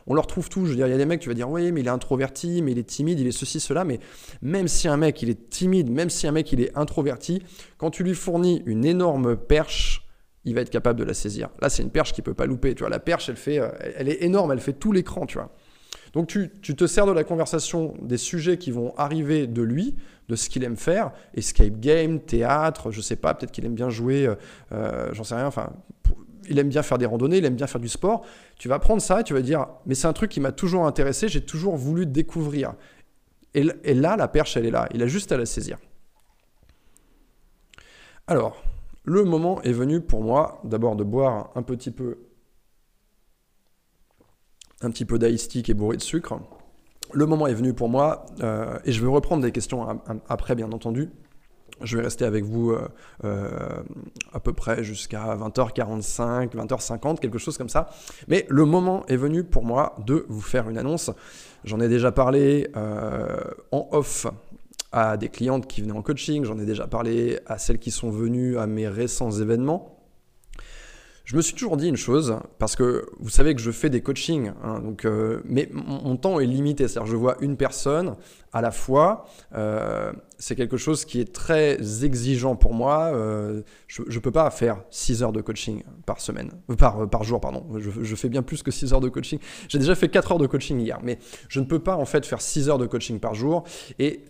[0.08, 0.66] on, leur trouve tout.
[0.66, 1.92] Je veux dire, il y a des mecs, tu vas dire, oui, mais il est
[1.92, 3.84] introverti, mais il est timide, il est ceci, cela.
[3.84, 4.00] Mais
[4.42, 7.44] même si un mec, il est timide, même si un mec, il est introverti,
[7.78, 10.08] quand tu lui fournis une énorme perche,
[10.46, 11.50] il va être capable de la saisir.
[11.62, 12.74] Là, c'est une perche qu'il peut pas louper.
[12.74, 15.38] Tu vois, la perche, elle fait, euh, elle est énorme, elle fait tout l'écran, tu
[15.38, 15.52] vois.
[16.14, 19.96] Donc tu, te sers de la conversation des sujets qui vont arriver de lui,
[20.30, 23.90] de ce qu'il aime faire, escape game, théâtre, je sais pas, peut-être qu'il aime bien
[23.90, 24.36] jouer, euh,
[24.72, 25.74] euh, j'en sais rien, enfin,
[26.48, 28.24] il aime bien faire des randonnées, il aime bien faire du sport.
[28.58, 30.86] Tu vas prendre ça et tu vas dire, mais c'est un truc qui m'a toujours
[30.86, 32.76] intéressé, j'ai toujours voulu découvrir.
[33.56, 35.78] Et, et là, la perche, elle est là, il a juste à la saisir.
[38.28, 38.64] Alors,
[39.04, 42.20] le moment est venu pour moi d'abord de boire un petit peu
[44.84, 46.40] un petit peu qui est bourré de sucre.
[47.14, 50.72] Le moment est venu pour moi, euh, et je vais reprendre des questions après, bien
[50.72, 51.10] entendu.
[51.82, 52.88] Je vais rester avec vous euh,
[53.26, 53.84] euh,
[54.32, 57.90] à peu près jusqu'à 20h45, 20h50, quelque chose comme ça.
[58.28, 61.12] Mais le moment est venu pour moi de vous faire une annonce.
[61.66, 62.68] J'en ai déjà parlé
[63.72, 64.28] en off
[64.92, 68.12] à des clientes qui venaient en coaching, j'en ai déjà parlé à celles qui sont
[68.12, 69.93] venues à mes récents événements.
[71.24, 74.02] Je me suis toujours dit une chose, parce que vous savez que je fais des
[74.02, 78.18] coachings, hein, donc, euh, mais mon, temps est limité, c'est-à-dire je vois une personne
[78.52, 79.26] à la fois.
[79.56, 83.12] Euh, c'est quelque chose qui est très exigeant pour moi.
[83.14, 87.40] Euh, je ne peux pas faire 6 heures de coaching par semaine, par, par jour,
[87.40, 87.66] pardon.
[87.78, 89.40] Je, fais bien plus que 6 heures de coaching.
[89.70, 92.26] J'ai déjà fait 4 heures de coaching hier, mais je ne peux pas en fait
[92.26, 93.64] faire 6 heures de coaching par jour.
[93.98, 94.26] Et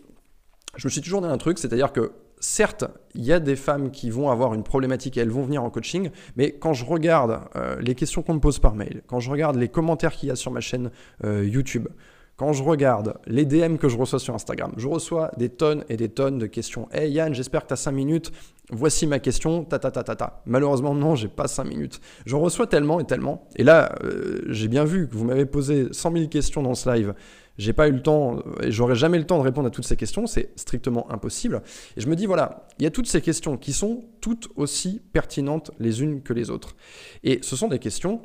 [0.76, 2.12] je me suis toujours dit un truc, c'est-à-dire que
[2.44, 5.64] certes, il y a des femmes qui vont avoir une problématique et elles vont venir
[5.64, 9.20] en coaching, mais quand je regarde euh, les questions qu'on me pose par mail, quand
[9.20, 10.92] je regarde les commentaires qu'il y a sur ma chaîne
[11.24, 11.88] euh, YouTube,
[12.36, 15.98] quand je regarde les DM que je reçois sur Instagram, je reçois des tonnes et
[15.98, 16.90] des tonnes de questions.
[16.92, 18.32] Hey Yann, j'espère que tu as 5 minutes.
[18.72, 19.64] Voici ma question.
[19.64, 20.42] Ta ta ta ta ta.
[20.46, 22.02] Malheureusement, non, j'ai pas 5 minutes.
[22.26, 23.48] J'en reçois tellement et tellement.
[23.56, 26.90] Et là, euh, j'ai bien vu que vous m'avez posé 100 000 questions dans ce
[26.90, 27.14] live
[27.58, 29.96] j'ai pas eu le temps, et j'aurai jamais le temps de répondre à toutes ces
[29.96, 31.62] questions, c'est strictement impossible.
[31.98, 35.02] Et je me dis, voilà, il y a toutes ces questions qui sont toutes aussi
[35.12, 36.76] pertinentes les unes que les autres.
[37.24, 38.22] Et ce sont des questions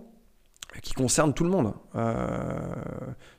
[0.83, 1.73] qui concernent tout le monde.
[1.97, 2.15] Euh,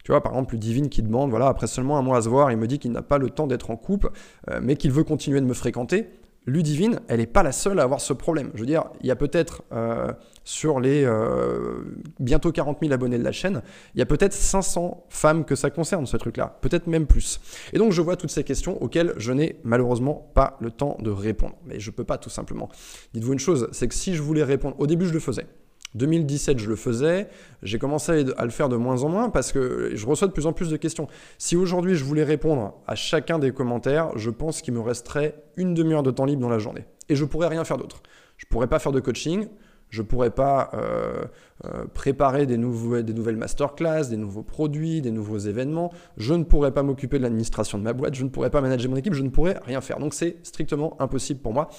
[0.04, 2.52] tu vois, par exemple, Divine qui demande, voilà, après seulement un mois à se voir,
[2.52, 4.12] il me dit qu'il n'a pas le temps d'être en couple,
[4.49, 6.10] euh, mais qu'il veut continuer de me fréquenter.
[6.49, 8.51] Ludivine, elle n'est pas la seule à avoir ce problème.
[8.55, 10.12] Je veux dire, il y a peut-être euh,
[10.43, 11.83] sur les euh,
[12.19, 13.62] bientôt 40 000 abonnés de la chaîne,
[13.95, 17.39] il y a peut-être 500 femmes que ça concerne, ce truc-là, peut-être même plus.
[17.73, 21.12] Et donc je vois toutes ces questions auxquelles je n'ai malheureusement pas le temps de
[21.12, 21.55] répondre.
[21.65, 22.69] Mais je ne peux pas tout simplement.
[23.13, 25.47] Dites-vous une chose, c'est que si je voulais répondre, au début je le faisais.
[25.95, 27.28] 2017, je le faisais.
[27.63, 30.45] J'ai commencé à le faire de moins en moins parce que je reçois de plus
[30.45, 31.08] en plus de questions.
[31.38, 35.73] Si aujourd'hui je voulais répondre à chacun des commentaires, je pense qu'il me resterait une
[35.73, 36.86] demi-heure de temps libre dans la journée.
[37.10, 38.02] Et je pourrais rien faire d'autre.
[38.38, 39.47] Je pourrais pas faire de coaching.
[39.89, 41.23] Je pourrais pas euh,
[41.65, 45.91] euh, préparer des, nouveaux, des nouvelles masterclass, des nouveaux produits, des nouveaux événements.
[46.15, 48.13] Je ne pourrais pas m'occuper de l'administration de ma boîte.
[48.13, 49.15] Je ne pourrais pas manager mon équipe.
[49.15, 49.97] Je ne pourrais rien faire.
[49.97, 51.69] Donc c'est strictement impossible pour moi.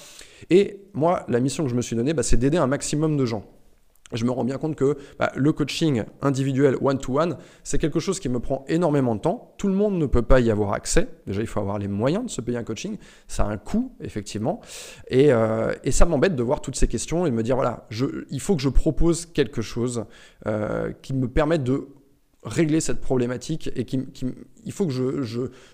[0.49, 3.25] Et moi, la mission que je me suis donnée, bah, c'est d'aider un maximum de
[3.25, 3.45] gens
[4.13, 8.29] je me rends bien compte que bah, le coaching individuel one-to-one, c'est quelque chose qui
[8.29, 9.53] me prend énormément de temps.
[9.57, 11.07] Tout le monde ne peut pas y avoir accès.
[11.27, 12.97] Déjà, il faut avoir les moyens de se payer un coaching.
[13.27, 14.61] Ça a un coût, effectivement.
[15.09, 17.87] Et, euh, ça m'embête de voir toutes ces questions et de me dire, voilà,
[18.29, 20.05] il faut que je propose quelque chose
[20.47, 21.87] euh, qui me permette de
[22.43, 23.99] régler cette problématique et qui,
[24.65, 25.21] il faut que je,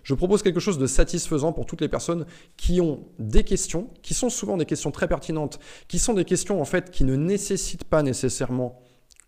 [0.04, 2.26] je, propose quelque chose de satisfaisant pour toutes les personnes
[2.58, 6.62] qui ont des questions, qui sont souvent des questions très pertinentes, qui sont des questions
[6.62, 8.82] en fait qui ne nécessitent pas nécessairement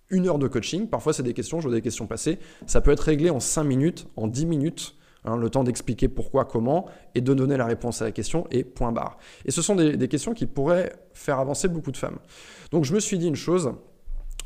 [0.09, 0.87] une heure de coaching.
[0.87, 2.39] Parfois, c'est des questions, je vois des questions passer.
[2.65, 4.95] Ça peut être réglé en 5 minutes, en 10 minutes.
[5.25, 8.63] Hein, le temps d'expliquer pourquoi, comment, et de donner la réponse à la question, et
[8.63, 9.17] point barre.
[9.43, 12.19] Et ce sont des, questions qui pourraient faire avancer beaucoup de femmes.
[12.71, 13.73] Donc je me suis dit une chose,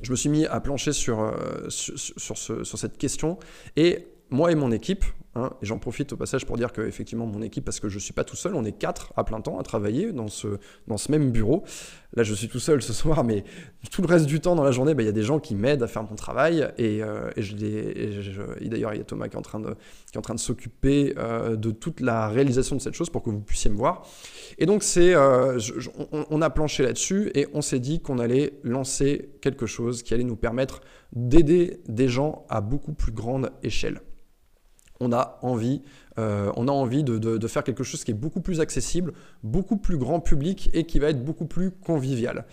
[0.02, 3.38] je me suis mis à plancher sur, euh, sur, sur cette question,
[3.76, 7.26] et moi et mon équipe, Hein, et j'en profite au passage pour dire que effectivement
[7.26, 9.42] mon équipe, parce que je ne suis pas tout seul, on est quatre à plein
[9.42, 11.64] temps à travailler dans ce, dans ce même bureau.
[12.16, 13.44] Là, je suis tout seul ce soir, mais
[13.90, 15.56] tout le reste du temps dans la journée, bah, il y a des gens qui
[15.56, 16.72] m'aident à faire mon travail.
[16.78, 17.32] Et, euh,
[18.62, 22.00] d'ailleurs, il y a Thomas qui est en train de, de s'occuper euh, de toute
[22.00, 24.06] la réalisation de cette chose pour que vous puissiez me voir.
[24.60, 25.58] Et donc, c'est, euh,
[26.12, 30.24] on a planché là-dessus et on s'est dit qu'on allait lancer quelque chose qui allait
[30.24, 34.00] nous permettre d'aider des gens à beaucoup plus grande échelle
[35.04, 35.82] on a envie,
[36.18, 39.14] euh, on a envie de, faire quelque chose qui est beaucoup plus accessible,
[39.44, 42.46] beaucoup plus grand public et qui va être beaucoup plus convivial.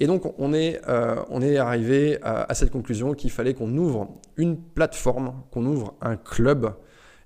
[0.00, 4.08] Et donc on est, euh, on est arrivé à, cette conclusion qu'il fallait qu'on ouvre
[4.36, 6.74] une plateforme, qu'on ouvre un club.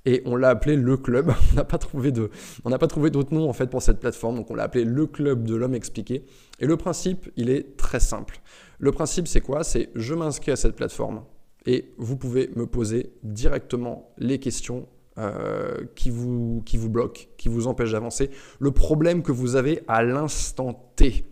[0.09, 1.33] Et on l'a appelé le club.
[1.53, 2.31] On n'a pas trouvé de,
[2.65, 4.37] on n'a pas trouvé d'autre nom en fait pour cette plateforme.
[4.37, 6.25] Donc on l'a appelé le club de l'homme expliqué.
[6.61, 8.39] Et le principe, il est très simple.
[8.79, 9.65] Le principe, c'est quoi?
[9.65, 11.23] C'est je m'inscris à cette plateforme
[11.67, 14.87] et vous pouvez me poser directement les questions
[15.19, 20.93] euh, qui, vous, bloquent, qui vous empêchent d'avancer, le problème que vous avez à l'instant
[20.97, 21.25] T.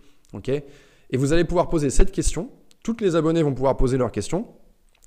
[0.49, 2.51] et vous allez pouvoir poser cette question.
[2.83, 4.47] Toutes les abonnés vont pouvoir poser leurs questions.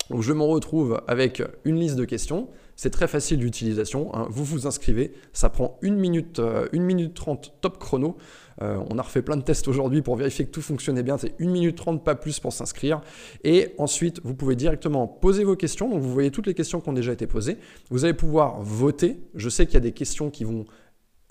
[0.10, 2.50] Donc je me retrouve avec une liste de questions.
[2.78, 4.16] C'est très facile d'utilisation.
[4.16, 4.28] Hein.
[4.30, 5.12] Vous vous inscrivez.
[5.34, 8.18] Ça prend une minute, euh, minute 30 top chrono.
[8.62, 11.18] Euh, on a refait plein de tests aujourd'hui pour vérifier que tout fonctionnait bien.
[11.18, 13.02] C'est 1 minute 30, pas plus pour s'inscrire.
[13.44, 15.90] Et ensuite, vous pouvez directement poser vos questions.
[15.90, 17.58] Donc, vous voyez toutes les questions qui ont déjà été posées.
[17.90, 19.20] Vous allez pouvoir voter.
[19.34, 20.66] Je sais qu'il y a des questions qui vont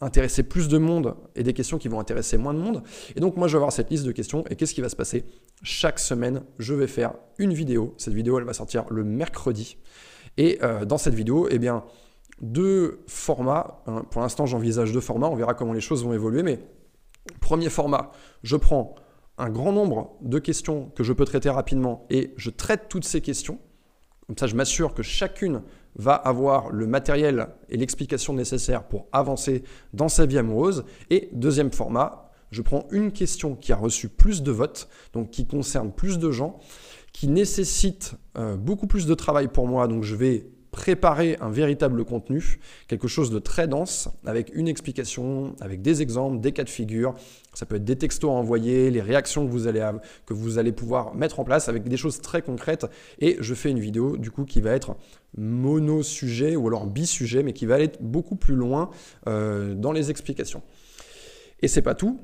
[0.01, 2.83] intéresser plus de monde et des questions qui vont intéresser moins de monde.
[3.15, 4.97] Et donc moi je vais avoir cette liste de questions et qu'est-ce qui va se
[4.97, 5.25] passer?
[5.63, 7.95] Chaque semaine, je vais faire une vidéo.
[7.97, 9.79] Cette vidéo, elle va sortir le mercredi.
[10.37, 11.85] Et euh, dans cette vidéo, eh bien,
[12.41, 13.83] deux formats.
[13.87, 14.05] Hein.
[14.11, 15.29] pour l'instant, j'envisage deux formats.
[15.29, 16.43] On verra comment les choses vont évoluer.
[16.43, 16.61] Mais
[17.41, 18.95] Premier format, je prends
[19.39, 23.21] un grand nombre de questions que je peux traiter rapidement et je traite toutes ces
[23.21, 23.59] questions.
[24.27, 25.63] Comme ça, je m'assure que chacune
[25.97, 30.85] va avoir le matériel et l'explication nécessaire pour avancer dans sa vie amoureuse.
[31.11, 35.47] Et deuxième format, je prends une question qui a reçu plus de votes, donc qui
[35.47, 36.59] concerne plus de gens,
[37.17, 42.05] qui nécessite euh, beaucoup plus de travail pour moi, donc je vais préparer un véritable
[42.05, 46.69] contenu, quelque chose de très dense, avec une explication, avec des exemples, des cas de
[46.69, 47.15] figure.
[47.55, 49.91] Ça peut être des textos à envoyer, les réactions que vous allez,
[50.27, 52.85] que vous allez pouvoir mettre en place avec des choses très concrètes.
[53.19, 54.95] Et je fais une vidéo du coup qui va être
[55.39, 58.91] mono-sujet ou alors bi-sujet, mais qui va aller beaucoup plus loin
[59.27, 60.61] euh, dans les explications.
[61.63, 62.21] Et c'est pas tout.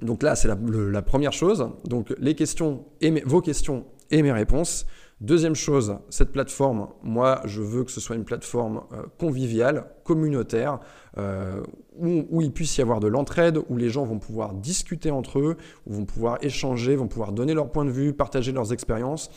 [0.00, 1.68] Donc là, c'est la, la, première chose.
[1.84, 4.86] Donc les questions et vos questions et mes réponses.
[5.20, 10.80] Deuxième chose, cette plateforme, moi, je veux que ce soit une plateforme euh, conviviale, communautaire,
[11.16, 11.62] euh,
[11.96, 15.56] où, il puisse y avoir de l'entraide, où les gens vont pouvoir discuter entre eux,
[15.86, 19.30] où vont pouvoir échanger, vont pouvoir donner leur point de vue, partager leurs expériences.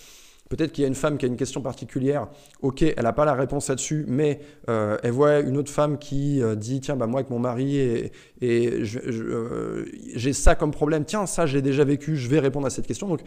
[0.50, 2.28] Peut-être qu'il y a une femme qui a une question particulière,
[2.62, 6.42] ok, elle n'a pas la réponse là-dessus, mais euh, elle voit une autre femme qui
[6.56, 11.48] dit, tiens, bah, moi avec mon mari, et, et j'ai ça comme problème, tiens, ça
[11.48, 13.08] j'ai déjà vécu, je vais répondre à cette question.
[13.08, 13.22] Donc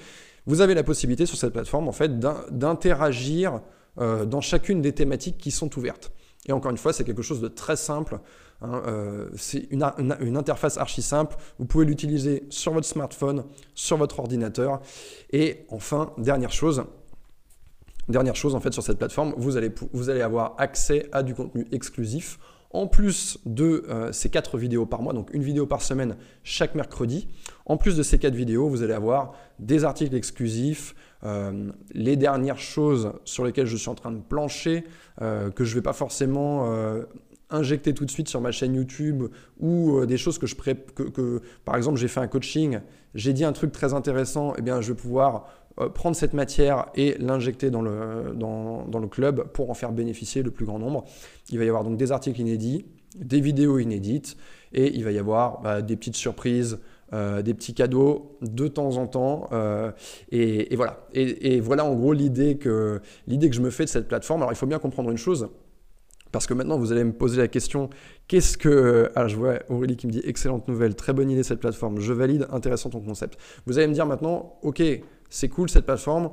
[0.47, 3.61] vous avez la possibilité sur cette plateforme en fait d'interagir
[4.01, 6.13] euh, dans chacune des thématiques qui sont ouvertes.
[6.47, 8.21] Et encore une fois, c'est quelque chose de très simple.
[8.63, 9.83] Hein, euh, c'est une,
[10.37, 11.37] interface archi simple.
[11.59, 14.81] Vous pouvez l'utiliser sur votre smartphone, sur votre ordinateur.
[15.33, 16.85] Et enfin, dernière chose,
[18.09, 22.39] dernière chose en fait sur cette plateforme, vous allez, avoir accès à du contenu exclusif
[22.71, 26.75] en plus de euh, ces quatre vidéos par mois, donc une vidéo par semaine chaque
[26.75, 27.29] mercredi,
[27.65, 30.95] en plus de ces quatre vidéos, vous allez avoir des articles exclusifs,
[31.25, 34.85] euh, les dernières choses sur lesquelles je suis en train de plancher,
[35.23, 36.69] euh, que je ne vais pas forcément
[37.51, 39.25] injecter tout de suite sur ma chaîne YouTube,
[39.59, 42.81] ou des choses que je pré que, par exemple j'ai fait un coaching,
[43.15, 45.47] j'ai dit un truc très intéressant, et eh bien je vais pouvoir
[45.95, 50.43] prendre cette matière et l'injecter dans le, dans, dans, le club pour en faire bénéficier
[50.43, 51.05] le plus grand nombre.
[51.51, 52.85] Il va y avoir donc des articles inédits,
[53.17, 54.37] des vidéos inédites
[54.73, 56.79] et il va y avoir bah, des petites surprises.
[57.15, 59.49] Euh, des petits cadeaux de temps en temps.
[59.53, 59.93] Euh,
[60.31, 61.07] et, voilà.
[61.15, 64.43] Et, voilà en gros l'idée que, l'idée que je me fais de cette plateforme.
[64.43, 65.49] Alors il faut bien comprendre une chose.
[66.33, 67.89] Parce que maintenant, vous allez me poser la question,
[68.27, 69.11] qu'est-ce que...
[69.15, 72.13] Alors, je vois Aurélie qui me dit, excellente nouvelle, très bonne idée cette plateforme, je
[72.13, 73.39] valide, intéressant ton concept.
[73.65, 74.83] Vous allez me dire maintenant, ok,
[75.31, 76.31] c'est cool cette plateforme.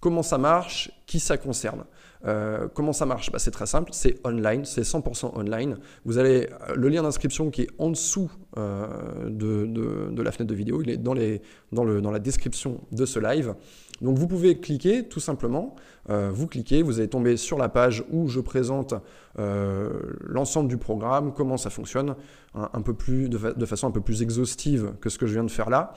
[0.00, 0.92] Comment ça marche?
[1.06, 1.84] Qui ça concerne?
[2.24, 3.30] Euh, comment ça marche?
[3.30, 5.78] Bah, C'est très simple, c'est online, c'est 100% online.
[6.04, 10.54] Vous avez euh, le lien d'inscription qui est en dessous euh, de, la fenêtre de
[10.54, 13.54] vidéo, il est dans, la description de ce live.
[14.00, 15.74] Donc vous pouvez cliquer tout simplement,
[16.08, 18.94] vous cliquez, vous allez tomber sur la page où je présente
[19.36, 22.14] l'ensemble du programme, comment ça fonctionne,
[22.54, 25.50] un, peu plus, de, façon un peu plus exhaustive que ce que je viens de
[25.50, 25.94] faire là.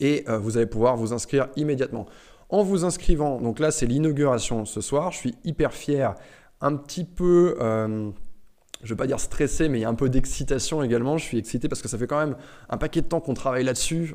[0.00, 2.06] Et vous allez pouvoir vous inscrire immédiatement
[2.50, 3.40] en vous inscrivant.
[3.40, 5.12] Donc là, c'est l'inauguration ce soir.
[5.12, 6.14] Je suis hyper fier,
[6.60, 8.10] un petit peu, euh,
[8.82, 11.16] je ne vais pas dire stressé, mais il y a un peu d'excitation également.
[11.16, 12.36] Je suis excité parce que ça fait quand même
[12.68, 14.14] un paquet de temps qu'on travaille là-dessus.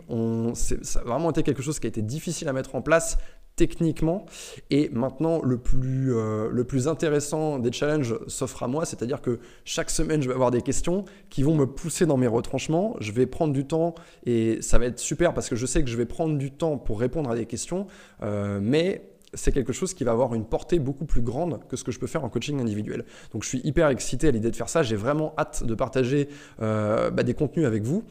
[0.53, 3.17] Ça a vraiment été quelque chose qui a été difficile à mettre en place
[3.55, 4.25] techniquement.
[4.69, 9.39] Et maintenant, le plus, euh, le plus intéressant des challenges s'offre à moi, c'est-à-dire que
[9.63, 12.95] chaque semaine, je vais avoir des questions qui vont me pousser dans mes retranchements.
[12.99, 15.89] Je vais prendre du temps et ça va être super parce que je sais que
[15.89, 17.87] je vais prendre du temps pour répondre à des questions,
[18.23, 21.83] euh, mais c'est quelque chose qui va avoir une portée beaucoup plus grande que ce
[21.83, 23.05] que je peux faire en coaching individuel.
[23.33, 24.81] Donc je suis hyper excité à l'idée de faire ça.
[24.81, 26.29] J'ai vraiment hâte de partager
[26.61, 28.03] euh, bah, des contenus avec vous.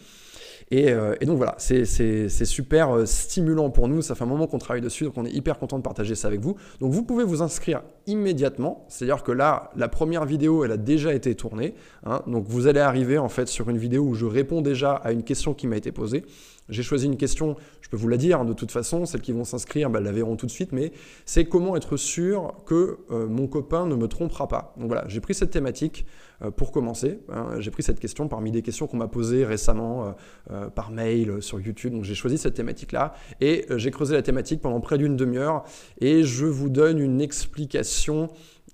[0.73, 4.03] Euh, et, donc voilà, c'est super euh, stimulant pour nous.
[4.03, 6.29] Ça fait un moment qu'on travaille dessus, donc on est hyper content de partager ça
[6.29, 6.57] avec vous.
[6.81, 8.85] Donc vous pouvez vous inscrire immédiatement.
[8.89, 11.75] C'est-à-dire que là, la première vidéo, elle a déjà été tournée.
[12.05, 12.23] Hein.
[12.27, 15.23] donc vous allez arriver en fait sur une vidéo où je réponds déjà à une
[15.23, 16.25] question qui m'a été posée.
[16.71, 19.33] J'ai choisi une question, je peux vous la dire hein, de toute façon, celles qui
[19.33, 20.93] vont s'inscrire bah, la verront tout de suite, mais
[21.27, 24.73] c'est comment être sûr que euh, mon copain ne me trompera pas.
[24.79, 26.07] Donc voilà, j'ai pris cette thématique
[26.43, 27.19] euh, pour commencer.
[27.31, 27.57] Hein.
[27.59, 30.15] j'ai pris cette question parmi des questions qu'on m'a posées récemment
[30.51, 31.93] euh, par mail sur YouTube.
[31.93, 35.65] Donc j'ai choisi cette thématique-là et j'ai creusé la thématique pendant près d'une demi-heure
[36.01, 38.31] et je vous donne une explication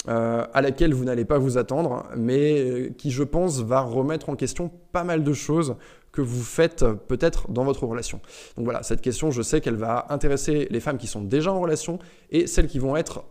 [0.07, 4.71] à laquelle vous n'allez pas vous attendre, mais qui, je pense, va remettre en question
[4.93, 5.77] pas mal de choses
[6.13, 8.21] que vous faites euh, peut-être dans votre relation.
[8.57, 11.61] Donc voilà, cette question, je sais qu'elle va intéresser les femmes qui sont déjà en
[11.61, 11.99] relation
[12.31, 13.25] et celles qui vont être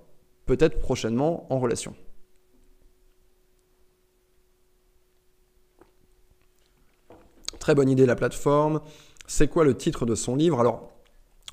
[0.46, 1.96] peut-être prochainement en relation.
[7.60, 8.82] Très bonne idée la plateforme.
[9.28, 10.60] C'est quoi le titre de son livre?
[10.60, 10.92] Alors,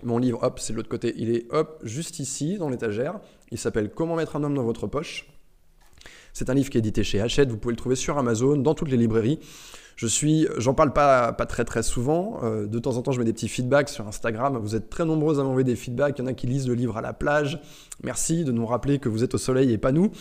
[0.02, 1.14] mon livre, hop, c'est de l'autre côté.
[1.16, 3.18] Il est hop, juste ici, dans l'étagère.
[3.50, 5.28] Il s'appelle Comment mettre un homme dans votre poche.
[6.32, 7.50] C'est un livre qui est édité chez Hachette.
[7.50, 9.40] Vous pouvez le trouver sur Amazon, dans toutes les librairies.
[9.96, 12.38] Je suis, j'en parle pas, très très souvent.
[12.42, 14.58] Euh, de temps en temps, je mets des petits feedbacks sur Instagram.
[14.58, 16.18] Vous êtes très nombreux à m'envoyer des feedbacks.
[16.18, 17.60] Il y en a qui lisent le livre à la plage.
[18.04, 20.12] Merci de nous rappeler que vous êtes au soleil et pas nous.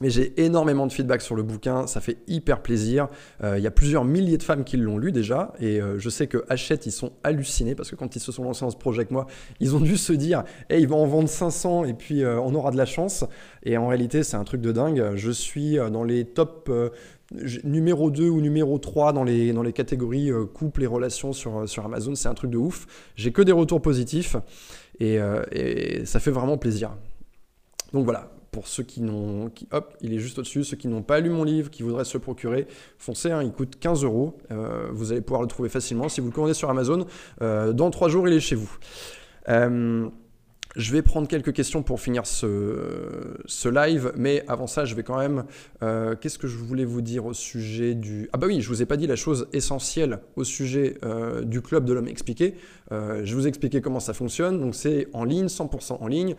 [0.00, 3.08] Mais j'ai énormément de feedback sur le bouquin, ça fait hyper plaisir.
[3.44, 6.10] Euh, il y a plusieurs milliers de femmes qui l'ont lu déjà, et euh, je
[6.10, 8.76] sais que Hachette, ils sont hallucinés, parce que quand ils se sont lancés dans ce
[8.76, 9.28] projet avec moi,
[9.60, 12.72] ils ont dû se dire, hey, ils vont en vendre 500, et puis on aura
[12.72, 13.24] de la chance.
[13.62, 15.12] Et en réalité, c'est un truc de dingue.
[15.14, 16.68] Je suis dans les top
[17.32, 21.60] numéro 2 ou numéro 3 dans les, dans les catégories euh, couple et relations sur,
[21.60, 22.14] euh, sur Amazon.
[22.14, 22.86] C'est un truc de ouf.
[23.16, 24.36] J'ai que des retours positifs
[25.00, 26.96] euh, et, ça fait vraiment plaisir.
[27.92, 29.50] Donc voilà, pour ceux qui n'ont.
[29.70, 30.64] Hop, il est juste au-dessus.
[30.64, 32.66] Ceux qui n'ont pas lu mon livre, qui voudraient se le procurer,
[32.98, 34.38] foncez, hein, il coûte 15 euros.
[34.92, 36.08] vous allez pouvoir le trouver facilement.
[36.08, 37.06] Si vous le commandez sur Amazon,
[37.40, 38.76] dans 3 jours, il est chez vous.
[40.76, 45.18] Je vais prendre quelques questions pour finir ce, live, mais avant ça, je vais quand
[45.18, 45.44] même.
[45.82, 48.28] Euh, qu'est-ce que je voulais vous dire au sujet du.
[48.32, 51.62] Ah, bah oui, je vous ai pas dit la chose essentielle au sujet euh, du
[51.62, 52.56] club de l'homme expliqué.
[52.90, 54.58] Euh, je vous ai expliqué comment ça fonctionne.
[54.58, 56.34] Donc, c'est en ligne, 100% en ligne.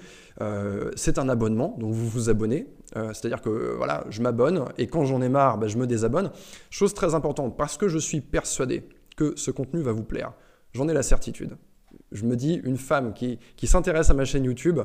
[0.96, 2.68] c'est un abonnement, donc vous vous abonnez.
[2.94, 6.32] C'est-à-dire que voilà, je m'abonne et quand j'en ai marre, bah, je me désabonne.
[6.70, 8.84] Chose très importante, parce que je suis persuadé
[9.16, 10.34] que ce contenu va vous plaire.
[10.74, 11.56] J'en ai la certitude
[12.12, 14.80] je me dis, une femme qui, s'intéresse à ma chaîne YouTube,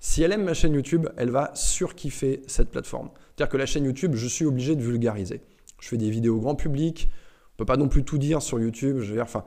[0.00, 3.10] si elle aime ma chaîne YouTube, elle va surkiffer cette plateforme.
[3.36, 5.42] C'est-à-dire que la chaîne YouTube, je suis obligé de vulgariser.
[5.80, 7.08] Je fais des vidéos grand public,
[7.54, 9.02] on peut pas non plus tout dire sur YouTube.
[9.20, 9.44] Enfin,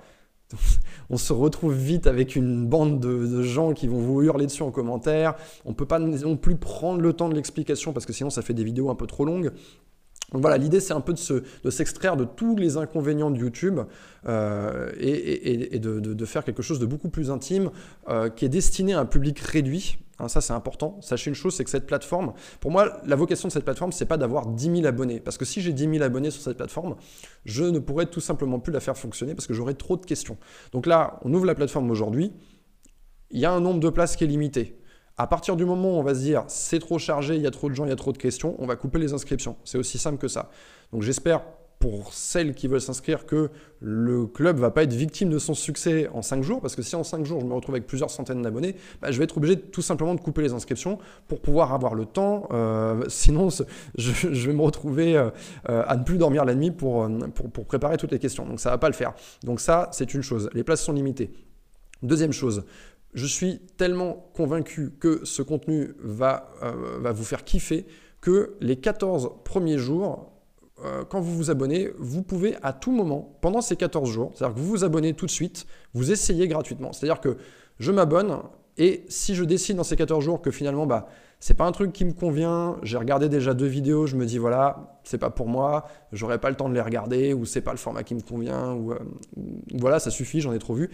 [1.09, 4.63] on se retrouve vite avec une bande de, de, gens qui vont vous hurler dessus
[4.63, 5.35] en commentaire.
[5.65, 8.53] On peut pas non plus prendre le temps de l'explication parce que sinon ça fait
[8.53, 9.51] des vidéos un peu trop longues.
[10.31, 13.79] Donc voilà, l'idée c'est un peu de, s'extraire de, tous les inconvénients de YouTube
[14.27, 17.69] euh, et, de, faire quelque chose de beaucoup plus intime
[18.09, 19.99] euh, qui est destiné à un public réduit.
[20.17, 20.97] Hein, ça c'est important.
[21.01, 24.05] Sachez une chose, c'est que cette plateforme, pour moi, la vocation de cette plateforme, c'est
[24.05, 25.19] pas d'avoir 10 000 abonnés.
[25.19, 26.95] Parce que si j'ai 10 000 abonnés sur cette plateforme,
[27.43, 30.37] je ne pourrais tout simplement plus la faire fonctionner parce que j'aurais trop de questions.
[30.71, 32.31] Donc là, on ouvre la plateforme aujourd'hui.
[33.29, 34.79] Il y a un nombre de places qui est limité.
[35.17, 37.51] À partir du moment où on va se dire c'est trop chargé, il y a
[37.51, 39.55] trop de gens, il y a trop de questions, on va couper les inscriptions.
[39.63, 40.49] C'est aussi simple que ça.
[40.91, 41.41] Donc j'espère
[41.79, 43.49] pour celles qui veulent s'inscrire que
[43.79, 46.95] le club va pas être victime de son succès en 5 jours, parce que si
[46.95, 49.59] en 5 jours je me retrouve avec plusieurs centaines d'abonnés, bah, je vais être obligé
[49.59, 50.97] tout simplement de couper les inscriptions
[51.27, 52.47] pour pouvoir avoir le temps.
[52.51, 53.49] Euh, sinon,
[53.97, 55.29] je, vais me retrouver euh,
[55.65, 58.45] à ne plus dormir la nuit pour, pour, pour préparer toutes les questions.
[58.45, 59.13] Donc ça va pas le faire.
[59.43, 60.49] Donc ça, c'est une chose.
[60.53, 61.31] Les places sont limitées.
[62.01, 62.65] Deuxième chose,
[63.15, 67.87] je suis tellement convaincu que ce contenu va, euh, vous faire kiffer
[68.21, 70.33] que les 14 premiers jours,
[70.83, 74.55] euh, quand vous vous abonnez, vous pouvez à tout moment, pendant ces 14 jours, c'est-à-dire
[74.55, 76.91] que vous vous abonnez tout de suite, vous essayez gratuitement.
[76.91, 77.37] C'est-à-dire que
[77.79, 78.39] je m'abonne
[78.77, 81.07] et si je décide dans ces 14 jours que finalement, bah,
[81.39, 84.37] c'est pas un truc qui me convient, j'ai regardé déjà deux vidéos, je me dis
[84.37, 87.71] voilà, c'est pas pour moi, j'aurai pas le temps de les regarder, ou c'est pas
[87.71, 88.99] le format qui me convient, ou euh,
[89.73, 90.89] voilà, ça suffit, j'en ai trop vu.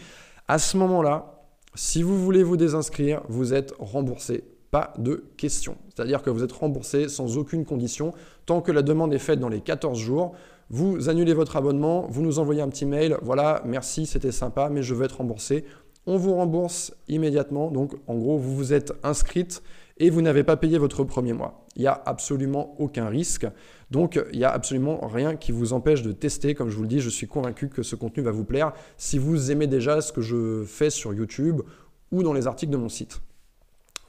[0.47, 1.40] À ce moment-là,
[1.76, 4.43] si vous voulez vous désinscrire, vous êtes remboursé.
[4.72, 5.78] Pas de question.
[5.93, 8.13] C'est-à-dire que vous êtes remboursé sans aucune condition.
[8.45, 10.34] Tant que la demande est faite dans les 14 jours,
[10.69, 13.17] vous annulez votre abonnement, vous nous envoyez un petit mail.
[13.22, 15.65] Voilà, merci, c'était sympa, mais je veux être remboursé.
[16.05, 17.69] On vous rembourse immédiatement.
[17.69, 19.61] Donc, en gros, vous vous êtes inscrite
[20.01, 21.63] et vous n'avez pas payé votre premier mois.
[21.75, 23.45] Il n'y a absolument aucun risque.
[23.91, 26.55] Donc, il n'y a absolument rien qui vous empêche de tester.
[26.55, 29.19] Comme je vous le dis, je suis convaincu que ce contenu va vous plaire si
[29.19, 31.61] vous aimez déjà ce que je fais sur YouTube
[32.11, 33.21] ou dans les articles de mon site.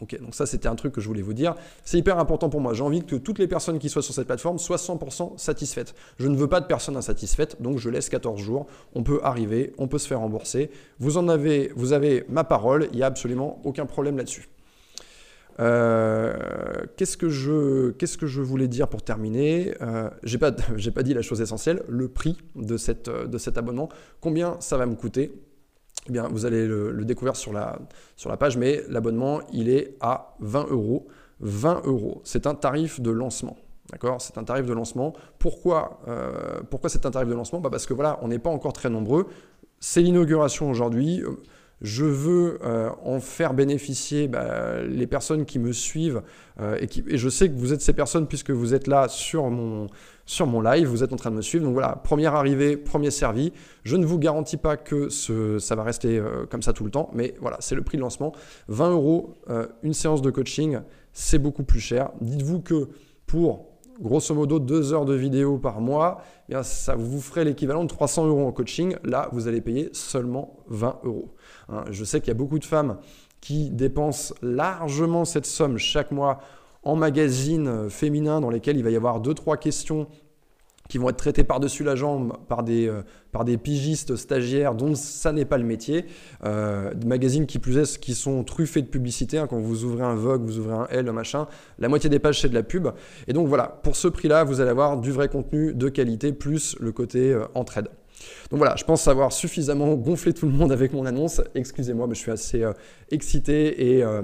[0.00, 1.54] Ok, donc ça c'était un truc que je voulais vous dire.
[1.84, 2.72] C'est hyper important pour moi.
[2.72, 5.94] J'ai envie que toutes les personnes qui soient sur cette plateforme soient 100% satisfaites.
[6.18, 8.66] Je ne veux pas de personnes insatisfaites, donc je laisse 14 jours.
[8.94, 10.70] On peut arriver, on peut se faire rembourser.
[10.98, 14.48] Vous en avez, vous avez ma parole, il n'y a absolument aucun problème là-dessus.
[15.60, 16.34] Euh,
[16.96, 20.50] qu'est-ce, que je, voulais dire pour terminer euh, J'ai pas,
[21.02, 23.88] dit la chose essentielle, le prix de, cette, de cet abonnement.
[24.20, 25.32] Combien ça va me coûter?
[26.08, 27.78] Eh bien, vous allez le, découvrir sur la,
[28.16, 31.06] sur la page, mais l'abonnement, il est à 20 euros.
[31.40, 33.56] 20 euros, c'est un tarif de lancement.
[33.90, 34.20] D'accord?
[34.20, 35.12] C'est un tarif de lancement.
[35.38, 37.60] Pourquoi, euh, pourquoi c'est un tarif de lancement?
[37.60, 39.26] Bah Parce que voilà, on n'est pas encore très nombreux.
[39.80, 41.22] C'est l'inauguration aujourd'hui.
[41.82, 46.22] Je veux euh, en faire bénéficier bah, les personnes qui me suivent
[46.60, 49.88] euh, et, je sais que vous êtes ces personnes puisque vous êtes là sur mon,
[50.24, 51.64] sur live, vous êtes en train de me suivre.
[51.64, 53.52] Donc voilà, première arrivée, premier servi.
[53.82, 57.10] Je ne vous garantis pas que ça va rester euh, comme ça tout le temps,
[57.14, 58.32] mais voilà, c'est le prix de lancement.
[58.68, 59.34] 20 euros,
[59.82, 60.78] une séance de coaching,
[61.12, 62.10] c'est beaucoup plus cher.
[62.20, 62.90] Dites-vous que
[63.26, 67.88] pour grosso modo deux heures de vidéo par mois, eh ça vous ferait l'équivalent de
[67.88, 68.96] 300 euros en coaching.
[69.04, 71.34] Là, vous allez payer seulement 20 euros.
[71.68, 72.98] Hein, je sais qu'il y a beaucoup de femmes
[73.40, 76.38] qui dépensent largement cette somme chaque mois
[76.84, 80.08] en magazine euh, féminin dans lesquels il va y avoir deux trois questions
[80.88, 84.94] qui vont être traitées par-dessus la jambe par des, euh, par des pigistes stagiaires dont
[84.94, 86.06] ça n'est pas le métier.
[86.44, 89.38] Euh, des magazines qui plus est, qui sont truffés de publicité.
[89.38, 91.46] Hein, quand vous ouvrez un Vogue, vous ouvrez un L, un machin,
[91.78, 92.88] la moitié des pages c'est de la pub.
[93.26, 96.76] Et donc voilà, pour ce prix-là, vous allez avoir du vrai contenu de qualité plus
[96.80, 97.88] le côté entraide.
[98.50, 101.40] Donc voilà, je pense avoir suffisamment gonflé tout le monde avec mon annonce.
[101.54, 102.72] Excusez-moi, mais je suis assez euh,
[103.10, 104.22] excité euh,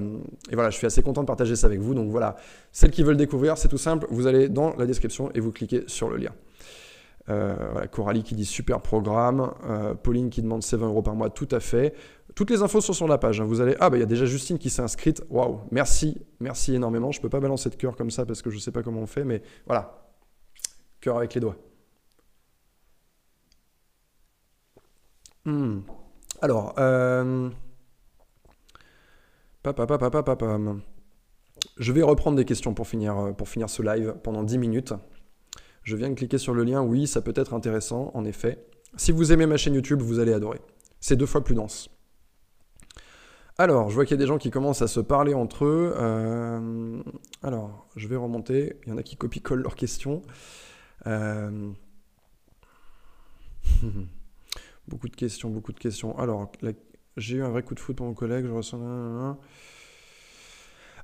[0.51, 1.95] et, voilà, je suis assez content de partager ça avec vous.
[1.95, 2.37] Donc voilà,
[2.73, 4.07] celles qui veulent découvrir, c'est tout simple.
[4.11, 6.33] Vous allez dans la description et vous cliquez sur le lien.
[7.29, 9.53] Euh, Coralie qui dit super programme.
[10.03, 11.95] Pauline qui demande 20 euros par mois, tout à fait.
[12.39, 13.41] Toutes les infos sont sur la page.
[13.41, 13.45] Hein.
[13.45, 13.75] Vous allez.
[13.81, 15.25] Ah, bah il y a déjà Justine qui s'est inscrite.
[15.29, 17.11] Waouh, merci, merci énormément.
[17.11, 18.85] Je ne peux pas balancer de cœur comme ça parce que je ne sais pas
[18.85, 20.09] comment on fait, mais voilà.
[21.01, 21.57] Cœur avec les doigts.
[25.45, 25.81] Hmm.
[26.43, 27.51] Alors, euh...
[31.79, 34.95] je vais reprendre des questions pour finir, euh, pour finir ce live pendant 10 minutes.
[35.89, 36.83] Je viens de cliquer sur le lien.
[36.83, 38.63] Oui, ça peut être intéressant, en effet.
[38.99, 40.61] Si vous aimez ma chaîne YouTube, vous allez adorer.
[41.01, 41.89] C'est deux fois plus dense.
[43.57, 45.95] Alors, je vois qu'il y a des gens qui commencent à se parler entre eux.
[45.97, 47.03] Euh,
[47.43, 48.77] alors, je vais remonter.
[48.85, 50.21] Il y en a qui copient-collent leurs questions.
[51.07, 51.71] Euh...
[54.89, 56.19] Beaucoup de questions, beaucoup de questions.
[56.19, 56.53] Alors,
[57.17, 59.39] j'ai eu un vrai coup de foot pour mon collègue, je ressens...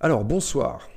[0.00, 0.88] Alors, bonsoir.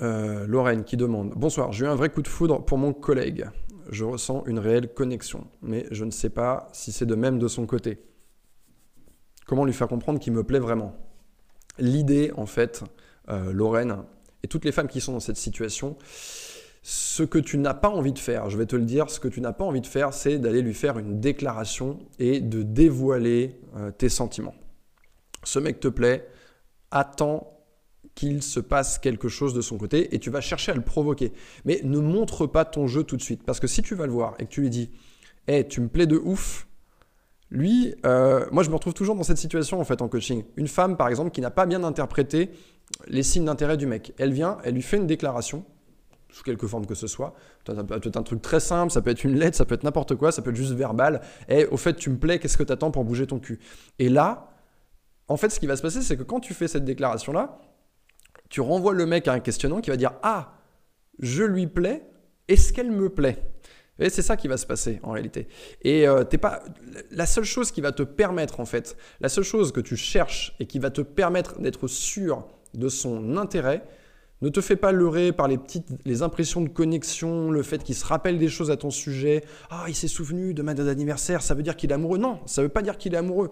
[0.00, 3.48] Euh, Lorraine qui demande Bonsoir, j'ai eu un vrai coup de foudre pour mon collègue.
[3.90, 7.48] Je ressens une réelle connexion, mais je ne sais pas si c'est de même de
[7.48, 7.98] son côté.
[9.46, 10.94] Comment lui faire comprendre qu'il me plaît vraiment?
[11.78, 12.84] L'idée, en fait,
[13.30, 14.04] euh, Lorraine,
[14.42, 15.96] et toutes les femmes qui sont dans cette situation,
[16.82, 19.28] ce que tu n'as pas envie de faire, je vais te le dire, ce que
[19.28, 23.60] tu n'as pas envie de faire, c'est d'aller lui faire une déclaration et de dévoiler
[23.76, 24.54] euh, tes sentiments.
[25.44, 26.28] Ce mec te plaît,
[26.90, 27.57] attends
[28.18, 31.32] qu'il se passe quelque chose de son côté et tu vas chercher à le provoquer.
[31.64, 33.44] Mais ne montre pas ton jeu tout de suite.
[33.44, 34.90] Parce que si tu vas le voir et que tu lui dis
[35.46, 36.66] Hé, tu me plais de ouf,
[37.48, 40.42] lui, euh, moi je me retrouve toujours dans cette situation en fait en coaching.
[40.56, 42.50] Une femme par exemple qui n'a pas bien interprété
[43.06, 44.12] les signes d'intérêt du mec.
[44.18, 45.64] Elle vient, elle lui fait une déclaration
[46.32, 47.34] sous quelque forme que ce soit.
[47.68, 49.84] Ça peut être un truc très simple, ça peut être une lettre, ça peut être
[49.84, 51.20] n'importe quoi, ça peut être juste verbal.
[51.48, 53.60] Et au fait, tu me plais, qu'est-ce que tu attends pour bouger ton cul?
[54.00, 54.50] Et là,
[55.28, 57.60] en fait, ce qui va se passer, c'est que quand tu fais cette déclaration-là,
[58.48, 60.54] tu renvoies le mec à un questionnement qui va dire Ah,
[61.18, 62.02] je lui plais,
[62.48, 63.42] est-ce qu'elle me plaît?
[64.00, 65.48] Et c'est ça qui va se passer en réalité.
[65.82, 66.62] Et euh, t'es pas
[67.10, 70.54] la seule chose qui va te permettre en fait, la seule chose que tu cherches
[70.60, 73.82] et qui va te permettre d'être sûr de son intérêt,
[74.40, 77.96] ne te fais pas leurrer par les petites les impressions de connexion, le fait qu'il
[77.96, 79.42] se rappelle des choses à ton sujet.
[79.68, 82.18] Ah, il s'est souvenu de ma date d'anniversaire, ça veut dire qu'il est amoureux.
[82.18, 83.50] Non, ça veut pas dire qu'il est amoureux.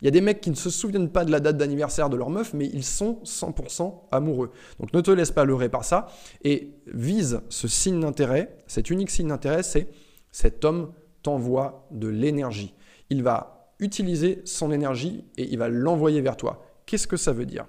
[0.00, 2.16] Il y a des mecs qui ne se souviennent pas de la date d'anniversaire de
[2.16, 4.50] leur meuf, mais ils sont 100% amoureux.
[4.78, 6.08] Donc ne te laisse pas leurrer par ça
[6.44, 8.58] et vise ce signe d'intérêt.
[8.66, 9.88] Cet unique signe d'intérêt, c'est
[10.30, 10.92] cet homme
[11.22, 12.74] t'envoie de l'énergie.
[13.08, 16.62] Il va utiliser son énergie et il va l'envoyer vers toi.
[16.84, 17.66] Qu'est-ce que ça veut dire?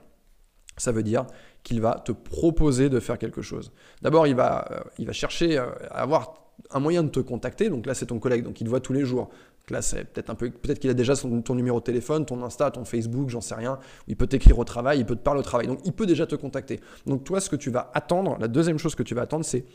[0.78, 1.26] Ça veut dire
[1.64, 3.72] qu'il va te proposer de faire quelque chose.
[4.02, 7.70] D'abord, il va, euh, il va chercher euh, à avoir un moyen de te contacter.
[7.70, 9.30] Donc là, c'est ton collègue, donc il te voit tous les jours.
[9.70, 12.72] Là, c'est peut-être un peu, peut-être qu'il a déjà ton numéro de téléphone, ton Insta,
[12.72, 13.80] ton Facebook, j'en sais rien.
[14.08, 15.68] Il peut t'écrire au travail, il peut te parler au travail.
[15.68, 16.80] Donc, il peut déjà te contacter.
[17.06, 19.66] Donc, toi, ce que tu vas attendre, la deuxième chose que tu vas attendre, c'est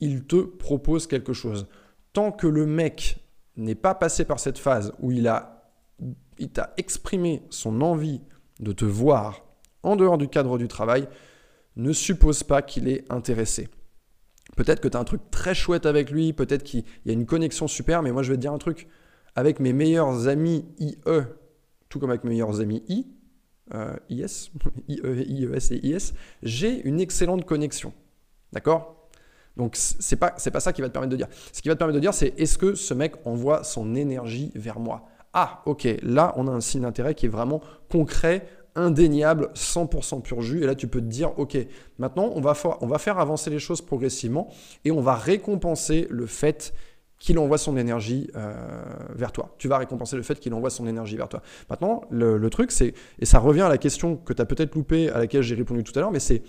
[0.00, 1.66] il te propose quelque chose.
[2.12, 3.18] Tant que le mec
[3.56, 5.72] n'est pas passé par cette phase où il a,
[6.38, 8.20] il t'a exprimé son envie
[8.60, 9.42] de te voir
[9.82, 11.08] en dehors du cadre du travail,
[11.76, 13.68] ne suppose pas qu'il est intéressé.
[14.56, 17.26] Peut-être que tu as un truc très chouette avec lui, peut-être qu'il y a une
[17.26, 18.88] connexion super, mais moi je vais te dire un truc
[19.36, 20.96] avec mes meilleurs amis IE,
[21.88, 23.06] tout comme avec mes meilleurs amis I,
[23.74, 24.50] euh, IS,
[24.88, 27.92] IE, IES et IS, j'ai une excellente connexion.
[28.52, 29.08] D'accord?
[29.56, 31.28] Donc c'est pas c'est pas ça qui va te permettre de dire.
[31.52, 34.52] Ce qui va te permettre de dire c'est est-ce que ce mec envoie son énergie
[34.54, 35.08] vers moi?
[35.32, 38.46] Ah, OK, là on a un signe d'intérêt qui est vraiment concret,
[38.76, 40.62] indéniable, 100% pur jus.
[40.62, 41.56] Et là, tu peux te dire, OK,
[41.98, 44.48] maintenant, on va, on va faire avancer les choses progressivement
[44.84, 46.72] et on va récompenser le fait
[47.18, 48.52] qu'il envoie son énergie euh,
[49.14, 49.54] vers toi.
[49.58, 51.42] Tu vas récompenser le fait qu'il envoie son énergie vers toi.
[51.70, 55.10] Maintenant, le, truc, c'est, et ça revient à la question que tu as peut-être loupée,
[55.10, 56.42] à laquelle j'ai répondu tout à l'heure, mais c'est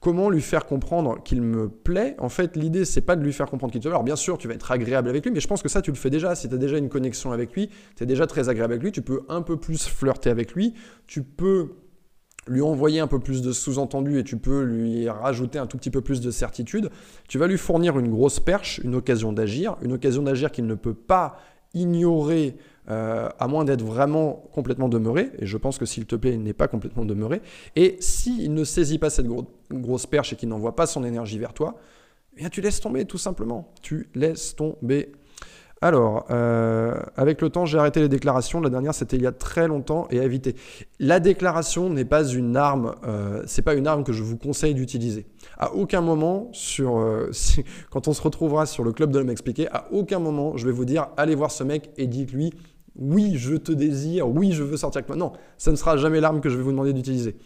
[0.00, 2.14] comment lui faire comprendre qu'il me plaît.
[2.18, 3.94] En fait, l'idée, c'est pas de lui faire comprendre qu'il te plaît.
[3.94, 5.90] Alors, bien sûr, tu vas être agréable avec lui, mais je pense que ça, tu
[5.90, 6.34] le fais déjà.
[6.34, 8.92] Si tu as déjà une connexion avec lui, tu es déjà très agréable avec lui,
[8.92, 10.74] tu peux un peu plus flirter avec lui,
[11.06, 11.70] tu peux
[12.46, 15.90] lui envoyer un peu plus de sous-entendus et tu peux lui rajouter un tout petit
[15.90, 16.90] peu plus de certitude,
[17.28, 20.74] tu vas lui fournir une grosse perche, une occasion d'agir, une occasion d'agir qu'il ne
[20.74, 21.36] peut pas
[21.74, 22.56] ignorer
[22.90, 26.42] euh, à moins d'être vraiment complètement demeuré, et je pense que s'il te plaît, il
[26.42, 27.42] n'est pas complètement demeuré,
[27.76, 29.26] et s'il ne saisit pas cette
[29.70, 31.76] grosse perche et qu'il n'envoie pas son énergie vers toi,
[32.34, 35.12] eh bien tu laisses tomber tout simplement, tu laisses tomber.
[35.80, 38.60] Alors, euh, avec le temps, j'ai arrêté les déclarations.
[38.60, 40.56] La dernière, c'était il y a très longtemps et à éviter.
[40.98, 44.74] La déclaration n'est pas une arme, euh, c'est pas une arme que je vous conseille
[44.74, 45.26] d'utiliser.
[45.56, 47.30] À aucun moment, sur, euh,
[47.90, 50.72] quand on se retrouvera sur le club de l'homme expliqué, à aucun moment, je vais
[50.72, 52.52] vous dire allez voir ce mec et dites-lui
[52.98, 55.16] oui, je te désire, oui, je veux sortir avec moi.
[55.16, 57.36] Non, ça ne sera jamais l'arme que je vais vous demander d'utiliser.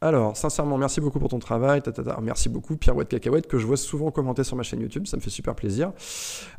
[0.00, 1.80] Alors, sincèrement, merci beaucoup pour ton travail.
[2.20, 5.06] Merci beaucoup, Pierre Ouette Cacahuète, que je vois souvent commenter sur ma chaîne YouTube.
[5.06, 5.92] Ça me fait super plaisir.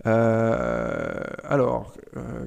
[0.08, 1.14] Euh,
[1.44, 2.46] alors, euh,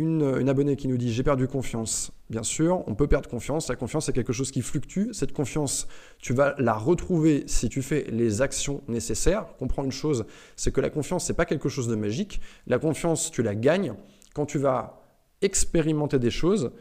[0.00, 2.12] une, abonnée qui nous dit J'ai perdu confiance.
[2.28, 3.68] Bien sûr, on peut perdre confiance.
[3.68, 5.12] La confiance, c'est quelque chose qui fluctue.
[5.12, 5.86] Cette confiance,
[6.18, 9.46] tu vas la retrouver si tu fais les actions nécessaires.
[9.58, 10.24] Comprends une chose
[10.56, 12.40] c'est que la confiance, c'est pas quelque chose de magique.
[12.66, 13.94] La confiance, tu la gagnes
[14.34, 15.02] quand tu vas
[15.42, 16.72] expérimenter des choses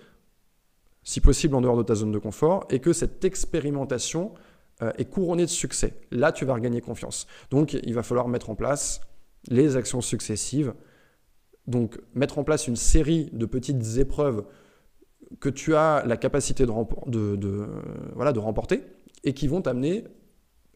[1.03, 4.33] si possible en dehors de ta zone de confort, et que cette expérimentation
[4.81, 5.93] euh, est couronnée de succès.
[6.11, 7.25] Là, tu vas regagner confiance.
[7.51, 9.01] Donc, il va falloir mettre en place
[9.47, 10.73] les actions successives.
[11.69, 14.43] Donc, mettre en place une série de petites épreuves
[15.39, 18.83] que tu as la capacité de, remporter
[19.23, 20.05] et qui vont t'amener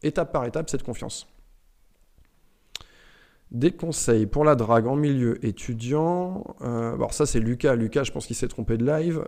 [0.04, 1.28] étape par étape cette confiance.
[3.50, 6.44] Des conseils pour la drague en milieu étudiant.
[6.62, 7.76] Euh, alors ça c'est Lucas.
[7.76, 9.24] Lucas, je pense qu'il s'est trompé de live.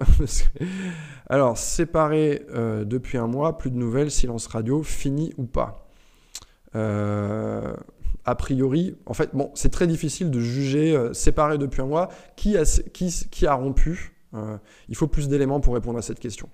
[1.29, 5.87] alors séparé euh, depuis un mois, plus de nouvelles, silence radio, fini ou pas?
[6.75, 7.75] Euh,
[8.25, 12.57] a priori, en fait, bon, c'est très difficile de juger séparé depuis un mois qui
[12.57, 14.13] a, rompu.
[14.89, 16.49] il faut plus d'éléments pour répondre à cette question.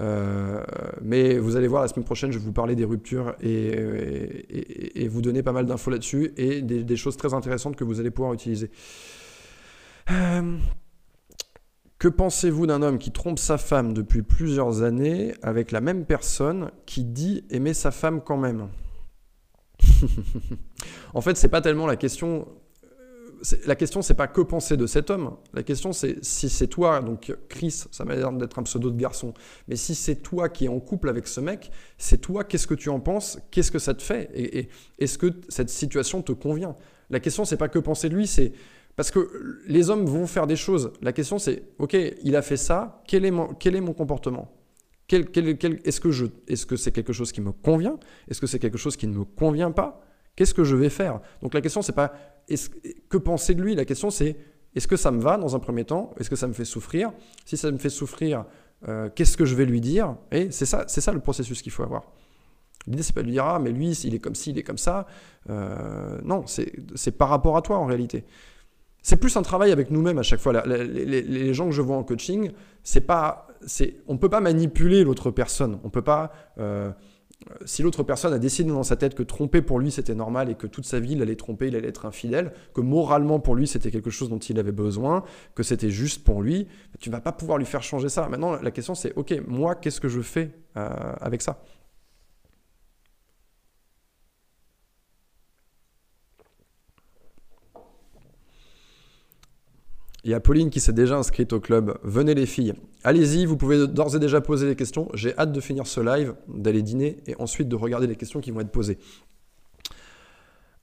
[0.00, 0.62] Euh,
[1.02, 5.22] mais vous allez voir, la semaine prochaine, je vais vous parler des ruptures et, vous
[5.22, 8.70] donner pas mal d'infos là-dessus et des, choses très intéressantes que vous allez pouvoir utiliser.
[10.10, 10.56] Euh,
[11.98, 16.70] que pensez-vous d'un homme qui trompe sa femme depuis plusieurs années avec la même personne
[16.86, 18.68] qui dit aimer sa femme quand même?
[21.14, 22.48] En fait, c'est pas tellement la question
[23.66, 25.36] la question, c'est pas que penser de cet homme.
[25.52, 28.96] La question, c'est si c'est toi, donc Chris, ça m'a l'air d'être un pseudo de
[28.96, 29.34] garçon,
[29.68, 32.74] mais si c'est toi qui es en couple avec ce mec, c'est toi, qu'est-ce que
[32.74, 33.38] tu en penses?
[33.50, 34.30] Qu'est-ce que ça te fait?
[34.34, 34.68] Et,
[34.98, 36.76] est-ce que cette situation te convient?
[37.10, 38.52] La question, c'est pas que penser de lui, c'est
[38.96, 40.92] parce que les hommes vont faire des choses.
[41.02, 44.50] La question, c'est ok, il a fait ça, quel est mon comportement?
[45.10, 47.98] Est-ce que c'est -ce que quelque chose qui me convient?
[48.28, 50.00] Est-ce que c'est quelque chose qui ne me convient pas?
[50.36, 51.20] Qu'est-ce que je vais faire?
[51.42, 52.12] Donc la question, c'est pas
[53.08, 53.74] que penser de lui?
[53.74, 54.36] La question, c'est
[54.74, 56.12] est-ce que ça me va dans un premier temps?
[56.18, 57.12] Est-ce que ça me fait souffrir?
[57.44, 58.44] Si ça me fait souffrir,
[58.88, 60.16] euh, qu'est-ce que je vais lui dire?
[60.32, 62.10] Et c'est ça, c'est ça le processus qu'il faut avoir.
[62.86, 64.62] L'idée, c'est pas de lui dire ah mais lui, il est comme ci, il est
[64.62, 65.06] comme ça.
[65.48, 68.24] Euh, non, c'est par rapport à toi en réalité.
[69.04, 70.64] C'est plus un travail avec nous-mêmes à chaque fois.
[70.64, 72.52] Les, gens que je vois en coaching,
[72.82, 75.78] c'est pas, c'est, on peut pas manipuler l'autre personne.
[75.84, 76.32] On peut pas.
[76.58, 76.90] Euh,
[77.66, 80.54] si l'autre personne a décidé dans sa tête que tromper pour lui c'était normal et
[80.54, 83.66] que toute sa vie il allait tromper, il allait être infidèle, que moralement pour lui
[83.66, 85.22] c'était quelque chose dont il avait besoin,
[85.54, 88.26] que c'était juste pour lui, tu vas pas pouvoir lui faire changer ça.
[88.28, 90.88] Maintenant la question c'est ok, moi qu'est-ce que je fais euh,
[91.20, 91.62] avec ça?
[100.24, 101.98] Il y a Pauline qui s'est déjà inscrite au club.
[102.02, 102.72] Venez les filles.
[103.04, 105.08] Allez-y, vous pouvez d'ores et déjà poser les questions.
[105.12, 108.50] J'ai hâte de finir ce live, d'aller dîner et ensuite de regarder les questions qui
[108.50, 108.98] vont être posées.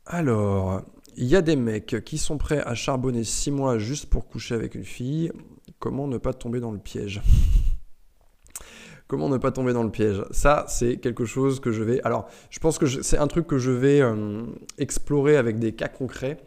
[0.05, 0.83] Alors,
[1.17, 4.53] il y a des mecs qui sont prêts à charbonner 6 mois juste pour coucher
[4.53, 5.31] avec une fille.
[5.79, 7.23] Comment ne pas tomber dans le piège?
[9.07, 10.23] Comment ne pas tomber dans le piège?
[10.29, 11.99] Ça, c'est quelque chose que je vais...
[12.03, 14.43] Alors, je pense que c'est un truc que je vais euh,
[14.77, 16.37] explorer avec des cas concrets.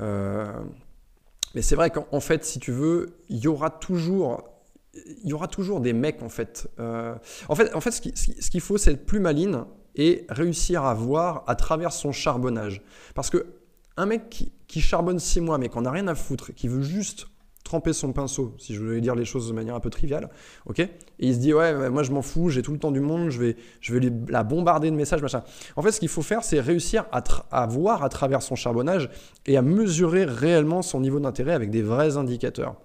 [0.00, 0.52] Euh,
[1.54, 4.42] mais c'est vrai qu'en fait, si tu veux, il y aura toujours
[5.80, 6.68] des mecs en fait.
[6.78, 7.14] Euh,
[7.48, 11.92] en fait, ce qu'il faut, c'est être plus maline et réussir à voir à travers
[11.92, 12.82] son charbonnage.
[13.14, 13.46] Parce que
[13.96, 16.82] un mec qui, qui charbonne six mois, mais qu'on n'a rien à foutre, qui veut
[16.82, 17.28] juste
[17.64, 20.28] tremper son pinceau, si je voulais dire les choses de manière un peu triviale,
[20.66, 20.80] ok?
[20.80, 23.30] Et il se dit ouais, moi je m'en fous, j'ai tout le temps du monde,
[23.30, 23.94] je vais, je
[24.28, 25.42] la bombarder de messages, machin.
[25.74, 29.08] En fait, ce qu'il faut faire, c'est réussir à, à, voir à travers son charbonnage
[29.46, 32.76] et à mesurer réellement son niveau d'intérêt avec des vrais indicateurs.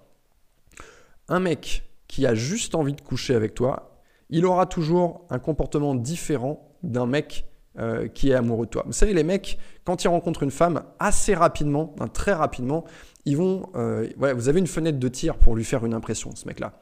[1.28, 4.00] Un mec qui a juste envie de coucher avec toi,
[4.30, 7.44] il aura toujours un comportement différent d'un mec
[7.78, 8.82] euh, qui est amoureux de toi.
[8.84, 12.84] Vous savez, les mecs, quand ils rencontrent une femme, assez rapidement, très rapidement,
[13.24, 13.68] ils vont.
[13.74, 16.72] Euh, vous avez une fenêtre de tir pour lui faire une impression, ce mec-là.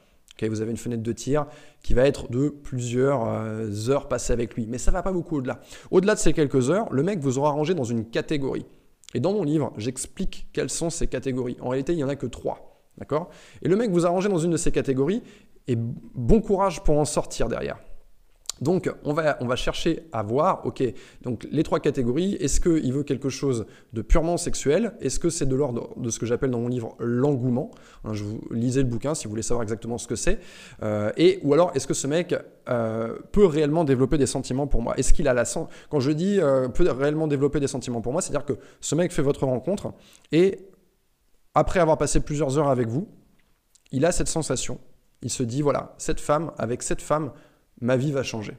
[0.42, 1.46] vous avez une fenêtre de tir
[1.82, 4.66] qui va être de plusieurs euh, heures passées avec lui.
[4.66, 5.60] Mais ça va pas beaucoup au-delà.
[5.90, 8.66] Au-delà de ces quelques heures, le mec vous aura rangé dans une catégorie.
[9.14, 11.56] Et dans mon livre, j'explique quelles sont ces catégories.
[11.60, 12.82] En réalité, il n'y en a que trois.
[12.98, 13.30] D'accord?
[13.62, 15.22] Et le mec vous a rangé dans une de ces catégories
[15.66, 17.78] et bon courage pour en sortir derrière.
[18.60, 20.82] Donc, on va, on va chercher à voir, ok,
[21.22, 24.94] donc les trois catégories, est-ce qu'il veut quelque chose de purement sexuel?
[25.00, 27.70] Est-ce que c'est de l'ordre de ce que j'appelle dans mon livre l'engouement?
[28.04, 30.38] Hein, Je vous lisez le bouquin si vous voulez savoir exactement ce que c'est.
[30.82, 32.34] Euh, et ou alors, est-ce que ce mec
[32.68, 34.96] euh, peut réellement développer des sentiments pour moi?
[34.96, 35.44] Est-ce qu'il a la
[35.90, 39.12] quand je dis euh, peut réellement développer des sentiments pour moi, c'est-à-dire que ce mec
[39.12, 39.92] fait votre rencontre
[40.32, 40.58] et
[41.54, 43.08] après avoir passé plusieurs heures avec vous,
[43.90, 44.78] il a cette sensation.
[45.22, 47.32] Il se dit voilà, cette femme, avec cette femme,
[47.80, 48.56] ma vie va changer.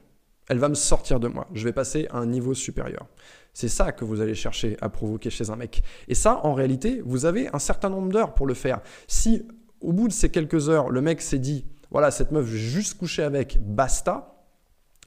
[0.48, 1.48] Elle va me sortir de moi.
[1.54, 3.06] Je vais passer à un niveau supérieur.
[3.54, 5.84] C'est ça que vous allez chercher à provoquer chez un mec.
[6.08, 8.82] Et ça, en réalité, vous avez un certain nombre d'heures pour le faire.
[9.08, 9.46] Si
[9.82, 12.60] au bout de ces quelques heures, le mec s'est dit, voilà, cette meuf, je vais
[12.60, 14.46] juste coucher avec, basta,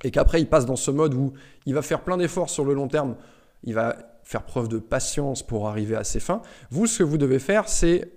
[0.05, 1.33] et qu'après il passe dans ce mode où
[1.67, 3.17] il va faire plein d'efforts sur le long terme,
[3.63, 7.19] il va faire preuve de patience pour arriver à ses fins, vous, ce que vous
[7.19, 8.13] devez faire, c'est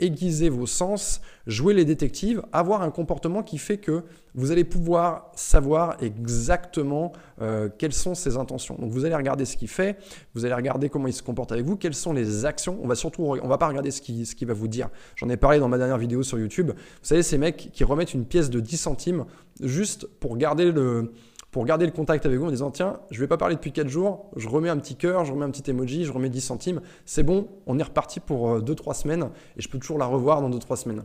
[0.00, 5.32] aiguiser vos sens, jouer les détectives, avoir un comportement qui fait que vous allez pouvoir
[5.34, 8.76] savoir exactement euh, quelles sont ses intentions.
[8.78, 9.98] Donc vous allez regarder ce qu'il fait,
[10.34, 12.78] vous allez regarder comment il se comporte avec vous, quelles sont les actions.
[12.82, 14.88] On va surtout, on va pas regarder ce qu'il va vous dire.
[15.16, 16.70] J'en ai parlé dans ma dernière vidéo sur YouTube.
[16.74, 19.24] Vous savez, ces mecs qui remettent une pièce de 10 centimes
[19.60, 21.12] juste pour garder le,
[21.50, 23.88] pour garder le contact avec vous en disant tiens, je vais pas parler depuis 4
[23.88, 26.80] jours, je remets un petit cœur, je remets un petit emoji, je remets 10 centimes,
[27.04, 30.40] c'est bon, on est reparti pour 2-3 euh, semaines et je peux toujours la revoir
[30.42, 31.04] dans 2-3 semaines.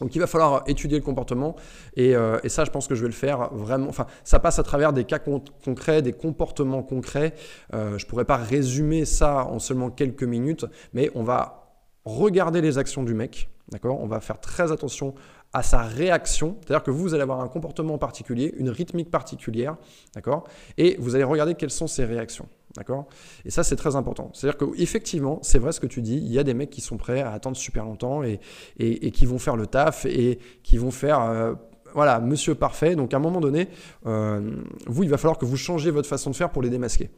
[0.00, 1.56] Donc il va falloir étudier le comportement
[1.98, 3.88] euh, et, ça je pense que je vais le faire vraiment.
[3.88, 7.34] Enfin ça passe à travers des cas concrets, des comportements concrets.
[7.74, 12.62] Euh, je ne pourrais pas résumer ça en seulement quelques minutes, mais on va regarder
[12.62, 14.00] les actions du mec, d'accord?
[14.00, 15.14] On va faire très attention
[15.52, 19.76] à sa réaction, c'est-à-dire que vous allez avoir un comportement particulier, une rythmique particulière,
[20.14, 20.44] d'accord?
[20.78, 22.46] Et vous allez regarder quelles sont ses réactions,
[22.76, 23.08] d'accord?
[23.44, 24.30] Et ça, c'est très important.
[24.32, 26.96] C'est-à-dire qu'effectivement, c'est vrai ce que tu dis, il y a des mecs qui sont
[26.96, 28.38] prêts à attendre super longtemps et,
[28.78, 31.20] et, qui vont faire le taf et qui vont faire...
[31.20, 31.54] Euh,
[31.92, 32.94] voilà, monsieur parfait.
[32.94, 33.68] Donc à un moment donné,
[34.06, 37.10] euh, vous, il va falloir que vous changiez votre façon de faire pour les démasquer.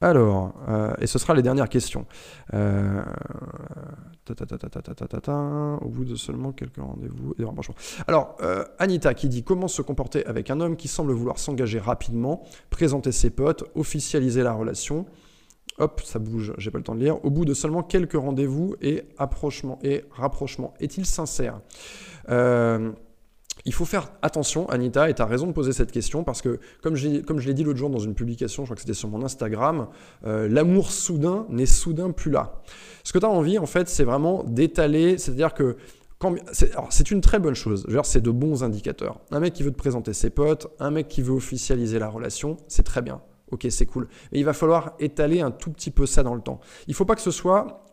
[0.00, 2.06] Alors, euh, et ce sera les dernières questions.
[2.52, 3.02] Euh,
[5.80, 7.34] au bout de seulement quelques rendez-vous
[8.06, 11.78] Alors, euh, Anita qui dit comment se comporter avec un homme qui semble vouloir s'engager
[11.78, 15.06] rapidement, présenter ses potes, officialiser la relation?
[15.78, 17.24] Hop, ça bouge, j'ai pas le temps de lire.
[17.24, 21.60] Au bout de seulement quelques rendez-vous et approchement et rapprochement, est-il sincère?
[23.66, 26.58] Il faut faire attention, Anita, et tu as raison de poser cette question, parce que
[26.82, 29.24] comme je, l'ai dit l'autre jour dans une publication, je crois que c'était sur mon
[29.24, 29.88] Instagram,
[30.26, 32.62] euh, l'amour soudain n'est soudain plus là.
[33.04, 35.76] Ce que tu as envie, en fait, c'est vraiment d'étaler, c'est-à-dire que
[36.90, 39.20] c'est une très bonne chose, c'est de bons indicateurs.
[39.30, 42.56] Un mec qui veut te présenter ses potes, un mec qui veut officialiser la relation,
[42.68, 43.20] c'est très bien.
[43.50, 44.08] Ok, c'est cool.
[44.32, 46.60] Mais il va falloir étaler un tout petit peu ça dans le temps.
[46.86, 47.84] Il ne faut pas que ce soit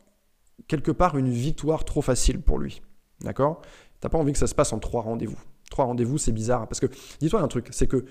[0.68, 2.82] quelque part une victoire trop facile pour lui.
[3.22, 3.62] D'accord?
[4.00, 5.38] T'as pas envie que ça se passe en trois rendez-vous.
[5.72, 6.68] Trois rendez-vous, c'est bizarre.
[6.68, 6.86] Parce que,
[7.20, 8.06] dis-toi un truc, c'est que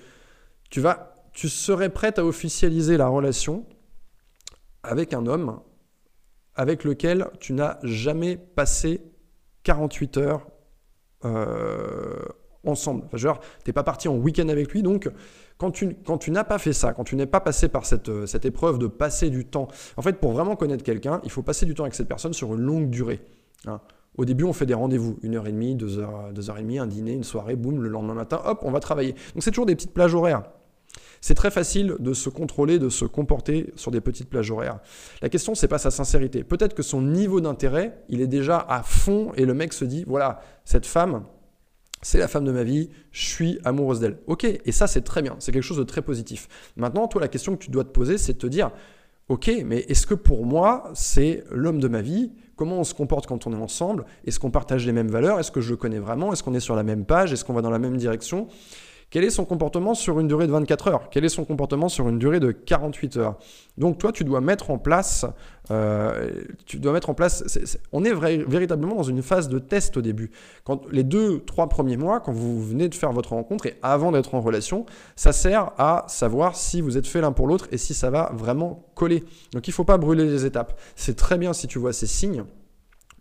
[0.69, 3.65] tu vas, tu serais prête à officialiser la relation
[4.83, 5.61] avec un homme
[6.55, 9.01] avec lequel tu n'as jamais passé
[9.63, 10.47] 48 heures
[11.23, 12.19] euh,
[12.65, 13.03] ensemble.
[13.05, 15.09] Enfin, genre, t'es pas parti en week-end avec lui, donc
[15.57, 18.09] quand tu, quand tu n'as pas fait ça, quand tu n'es pas passé par cette,
[18.09, 21.43] euh, cette épreuve de passer du temps, en fait, pour vraiment connaître quelqu'un, il faut
[21.43, 23.21] passer du temps avec cette personne sur une longue durée.
[23.67, 23.79] Hein.
[24.17, 26.61] Au début, on fait des rendez-vous, une heure et demie, deux heures, deux heures et
[26.61, 29.13] demie, un dîner, une soirée, boum, le lendemain matin, hop, on va travailler.
[29.33, 30.43] Donc c'est toujours des petites plages horaires.
[31.21, 34.79] C'est très facile de se contrôler, de se comporter sur des petites plages horaires.
[35.21, 36.43] La question, c'est pas sa sincérité.
[36.43, 40.03] Peut-être que son niveau d'intérêt, il est déjà à fond et le mec se dit,
[40.07, 41.23] voilà, cette femme,
[42.01, 44.17] c'est la femme de ma vie, je suis amoureuse d'elle.
[44.25, 46.47] Ok, et ça c'est très bien, c'est quelque chose de très positif.
[46.75, 48.71] Maintenant, toi, la question que tu dois te poser, c'est de te dire,
[49.29, 52.31] ok, mais est-ce que pour moi, c'est l'homme de ma vie
[52.61, 55.49] comment on se comporte quand on est ensemble, est-ce qu'on partage les mêmes valeurs, est-ce
[55.49, 57.63] que je le connais vraiment, est-ce qu'on est sur la même page, est-ce qu'on va
[57.63, 58.49] dans la même direction?
[59.11, 61.09] Quel est son comportement sur une durée de 24 heures?
[61.11, 63.37] Quel est son comportement sur une durée de 48 heures?
[63.77, 65.25] Donc toi, tu dois mettre en place,
[65.69, 66.31] euh,
[66.65, 67.43] tu dois mettre en place.
[67.91, 70.31] on est véritablement dans une phase de test au début.
[70.63, 74.13] Quand les deux, trois premiers mois, quand vous venez de faire votre rencontre et avant
[74.13, 74.85] d'être en relation,
[75.17, 78.31] ça sert à savoir si vous êtes fait l'un pour l'autre et si ça va
[78.33, 79.25] vraiment coller.
[79.51, 80.79] Donc il ne faut pas brûler les étapes.
[80.95, 82.45] C'est très bien si tu vois ces signes.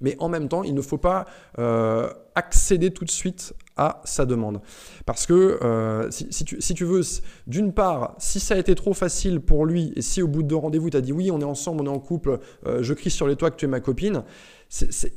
[0.00, 1.26] Mais en même temps, il ne faut pas
[1.58, 4.60] euh, accéder tout de suite à sa demande.
[5.06, 7.00] Parce que euh, si, tu, veux,
[7.46, 10.54] d'une part, si ça a été trop facile pour lui, et si au bout de
[10.54, 13.10] rendez-vous, tu as dit oui, on est ensemble, on est en couple, euh, je crie
[13.10, 14.22] sur les toits que tu es ma copine,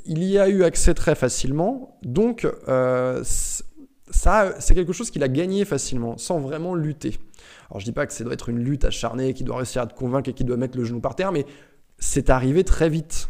[0.06, 2.48] il y a eu accès très facilement, donc
[4.10, 7.20] ça, c'est quelque chose qu'il a gagné facilement, sans vraiment lutter.
[7.70, 9.88] Alors je dis pas que ça doit être une lutte acharnée, qui doit réussir à
[9.88, 11.46] te convaincre et qui doit mettre le genou par terre, mais
[11.98, 13.30] c'est arrivé très vite.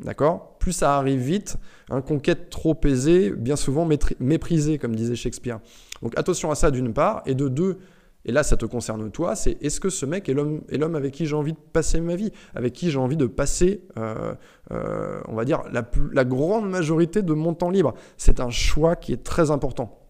[0.00, 0.56] D'accord?
[0.58, 1.56] Plus ça arrive vite,
[1.90, 3.88] un conquête trop aisée, bien souvent
[4.18, 5.60] méprisée, comme disait Shakespeare.
[6.02, 7.78] Donc attention à ça d'une part, et de deux,
[8.24, 11.26] et là ça te concerne toi, c'est est-ce que ce mec est l'homme avec qui
[11.26, 14.34] j'ai envie de passer ma vie, avec qui j'ai envie de passer, euh,
[14.72, 17.94] euh, on va dire, la, la grande majorité de mon temps libre?
[18.16, 20.01] C'est un choix qui est très important.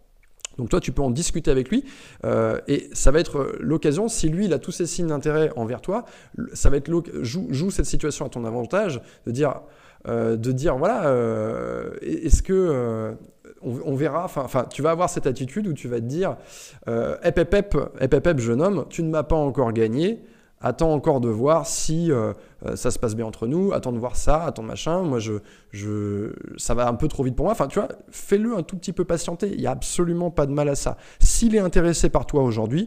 [0.58, 1.84] Donc toi, tu peux en discuter avec lui
[2.24, 5.80] euh, et ça va être l'occasion, si lui, il a tous ces signes d'intérêt envers
[5.80, 6.04] toi,
[6.52, 6.90] ça va être
[7.22, 9.60] joue, cette situation à ton avantage, de dire,
[10.08, 10.36] euh,
[10.78, 13.14] voilà, euh, est-ce que
[13.64, 16.36] on, verra, enfin, tu vas avoir cette attitude où tu vas te dire,
[17.22, 20.22] hep, hep, jeune homme, tu ne m'as pas encore gagné,
[20.60, 22.10] attends encore de voir si
[22.66, 25.34] euh, ça se passe bien entre nous, attends de voir ça, attends machin, moi je,
[25.70, 27.52] je, ça va un peu trop vite pour moi.
[27.52, 30.52] Enfin, tu vois, fais-le un tout petit peu patienter, il n'y a absolument pas de
[30.52, 30.96] mal à ça.
[31.20, 32.86] S'il est intéressé par toi aujourd'hui,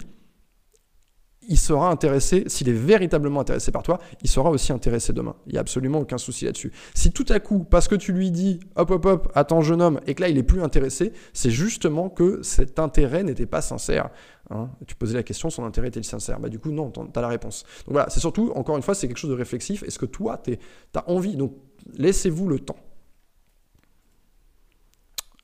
[1.48, 5.36] il sera intéressé, s'il est véritablement intéressé par toi, il sera aussi intéressé demain.
[5.46, 6.72] Il n'y a absolument aucun souci là-dessus.
[6.94, 10.00] Si tout à coup, parce que tu lui dis hop hop hop, attends jeune homme,
[10.08, 14.10] et que là il est plus intéressé, c'est justement que cet intérêt n'était pas sincère.
[14.52, 14.70] Hein.
[14.86, 16.40] tu posais la question, son intérêt était-il sincère?
[16.40, 17.64] Bah du coup non, tu as la réponse.
[17.86, 19.84] Donc voilà, c'est surtout, encore une fois, c'est quelque chose de réflexif.
[19.84, 20.58] Est-ce que toi, tu
[20.94, 21.54] as envie Donc
[21.94, 22.78] laissez-vous le temps.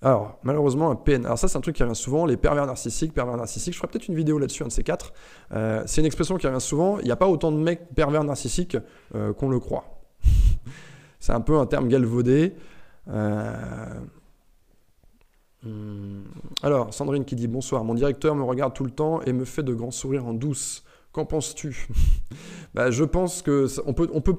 [0.03, 1.25] Alors, malheureusement, un PN.
[1.25, 3.73] Alors, ça, c'est un truc qui revient souvent, les pervers narcissiques, pervers narcissiques.
[3.73, 5.13] Je ferai peut-être une vidéo là-dessus, un de ces quatre.
[5.51, 6.97] Euh, c'est une expression qui revient souvent.
[6.99, 8.77] Il n'y a pas autant de mecs pervers narcissiques
[9.13, 10.01] euh, qu'on le croit.
[11.19, 12.55] c'est un peu un terme galvaudé.
[13.09, 13.53] Euh,
[15.63, 16.23] hmm.
[16.63, 19.63] Alors, Sandrine qui dit Bonsoir, mon directeur me regarde tout le temps et me fait
[19.63, 20.83] de grands sourires en douce.
[21.11, 21.87] Qu'en penses-tu?
[22.73, 24.33] Bah, Je pense que on peut, on peut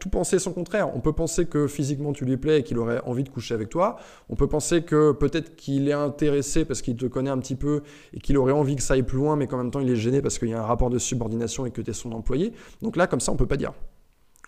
[0.00, 0.96] tout penser son contraire.
[0.96, 3.68] On peut penser que physiquement tu lui plais et qu'il aurait envie de coucher avec
[3.68, 3.96] toi.
[4.30, 7.82] On peut penser que peut-être qu'il est intéressé parce qu'il te connaît un petit peu
[8.14, 9.96] et qu'il aurait envie que ça aille plus loin, mais qu'en même temps il est
[9.96, 12.54] gêné parce qu'il y a un rapport de subordination et que tu es son employé.
[12.80, 13.74] Donc là, comme ça, on peut pas dire.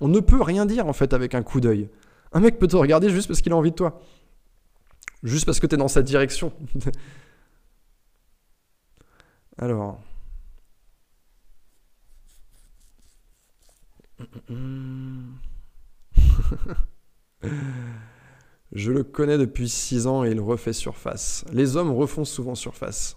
[0.00, 1.90] On ne peut rien dire en fait avec un coup d'œil.
[2.32, 4.00] Un mec peut te regarder juste parce qu'il a envie de toi.
[5.22, 6.52] Juste parce que tu es dans cette direction.
[9.58, 10.00] Alors.
[18.72, 21.44] Je le connais depuis 6 ans et il refait surface.
[21.52, 23.16] Les hommes refont souvent surface.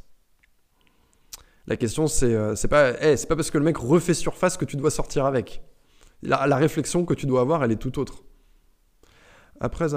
[1.68, 4.78] La question, c'est euh, pas, c'est pas parce que le mec refait surface que tu
[4.78, 5.62] dois sortir avec.
[6.24, 8.24] La, réflexion que tu dois avoir, elle est tout autre.
[9.60, 9.88] Après,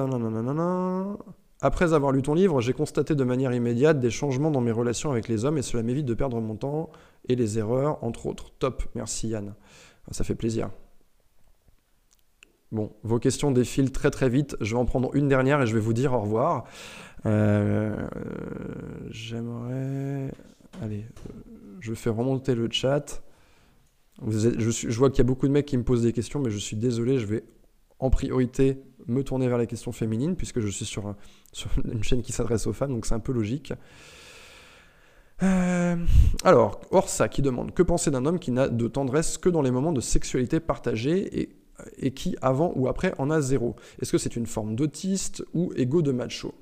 [1.61, 5.11] Après avoir lu ton livre, j'ai constaté de manière immédiate des changements dans mes relations
[5.11, 6.90] avec les hommes et cela m'évite de perdre mon temps
[7.28, 8.52] et les erreurs, entre autres.
[8.59, 9.55] Top, merci Yann.
[10.11, 10.70] Ça fait plaisir.
[12.72, 14.57] Bon, vos questions défilent très très vite.
[14.61, 16.64] Je vais en prendre une dernière et je vais vous dire au revoir.
[17.24, 17.94] Euh,
[19.11, 20.32] j'aimerais...
[20.82, 21.07] Allez,
[21.78, 23.22] je fais remonter le chat.
[24.26, 26.59] je, vois qu'il y a beaucoup de mecs qui me posent des questions, mais je
[26.59, 27.44] suis désolé, je vais
[28.00, 31.14] en priorité me tourner vers les questions féminines, puisque je suis sur,
[31.84, 33.72] une chaîne qui s'adresse aux femmes, donc c'est un peu logique.
[35.42, 35.96] Euh,
[36.44, 39.72] alors, Orsa qui demande Que penser d'un homme qui n'a de tendresse que dans les
[39.72, 41.57] moments de sexualité partagée et,
[41.98, 43.74] et qui, avant ou après, en a zéro?
[44.00, 46.55] Est-ce que c'est une forme d'autiste ou égo de macho?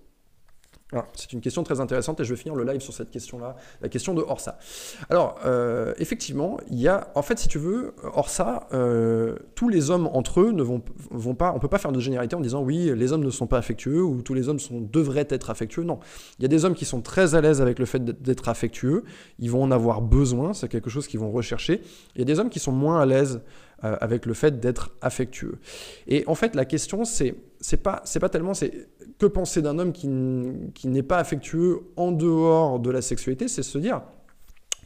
[1.15, 3.89] C'est une question très intéressante et je vais finir le live sur cette question-là, la
[3.89, 4.59] question de Orsa.
[5.11, 9.91] Alors, euh, effectivement, il y a, en fait, si tu veux, Orsa, euh, tous les
[9.91, 10.81] hommes entre eux ne vont,
[11.35, 13.59] pas, on peut pas faire de généralité en disant oui, les hommes ne sont pas
[13.59, 14.59] affectueux ou tous les hommes
[14.91, 15.85] devraient être affectueux.
[15.85, 15.99] Non,
[16.39, 19.05] il y a des hommes qui sont très à l'aise avec le fait d'être affectueux,
[19.39, 21.83] ils vont en avoir besoin, c'est quelque chose qu'ils vont rechercher.
[22.15, 23.41] Il y a des hommes qui sont moins à l'aise
[23.85, 25.59] euh, avec le fait d'être affectueux.
[26.07, 28.89] Et en fait, la question, c'est c'est pas pas tellement c'est
[29.23, 33.79] que penser d'un homme qui, n'est pas affectueux en dehors de la sexualité, c'est se
[33.79, 34.03] dire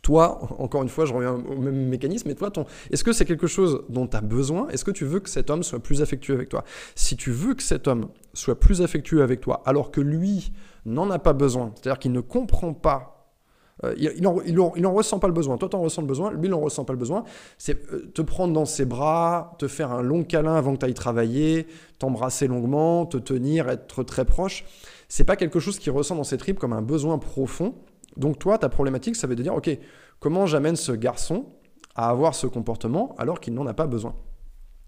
[0.02, 2.64] toi, encore une fois, je reviens au même mécanisme, mais toi, ton...
[2.92, 4.68] est-ce que c'est quelque chose dont tu as besoin?
[4.68, 6.64] Est-ce que tu veux que cet homme soit plus affectueux avec toi?
[6.94, 10.52] Si tu veux que cet homme soit plus affectueux avec toi, alors que lui
[10.84, 13.15] n'en a pas besoin, c'est-à-dire qu'il ne comprend pas
[13.84, 15.58] euh, il n'en ressent pas le besoin.
[15.58, 16.32] Toi, tu en ressens le besoin.
[16.32, 17.24] Lui, il n'en ressent pas le besoin.
[17.58, 20.86] C'est euh, te prendre dans ses bras, te faire un long câlin avant que tu
[20.86, 21.66] ailles travailler,
[21.98, 24.64] t'embrasser longuement, te tenir, être très proche.
[25.08, 27.74] C'est pas quelque chose qui ressent dans ses tripes comme un besoin profond.
[28.16, 29.70] Donc, toi, ta problématique, ça veut dire OK,
[30.20, 31.46] comment j'amène ce garçon
[31.94, 34.14] à avoir ce comportement alors qu'il n'en a pas besoin?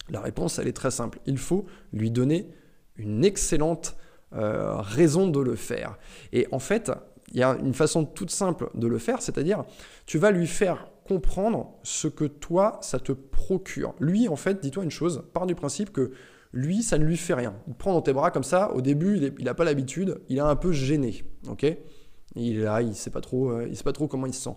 [0.08, 1.20] La réponse, elle est très simple.
[1.26, 2.48] Il faut lui donner
[2.96, 3.96] une excellente
[4.34, 5.98] euh, raison de le faire.
[6.32, 6.92] Et en fait,
[7.32, 9.64] il y a une façon toute simple de le faire, c'est-à-dire
[10.06, 13.94] tu vas lui faire comprendre ce que toi, ça te procure.
[13.98, 16.12] Lui, en fait, dis-toi une chose, part du principe que
[16.52, 17.54] lui, ça ne lui fait rien.
[17.66, 20.40] Il prend dans tes bras comme ça, au début, il n'a pas l'habitude, il est
[20.40, 21.66] un peu gêné, ok?
[22.34, 24.42] Il est là, il sait pas trop, euh, il sait pas trop comment il se
[24.42, 24.54] sent.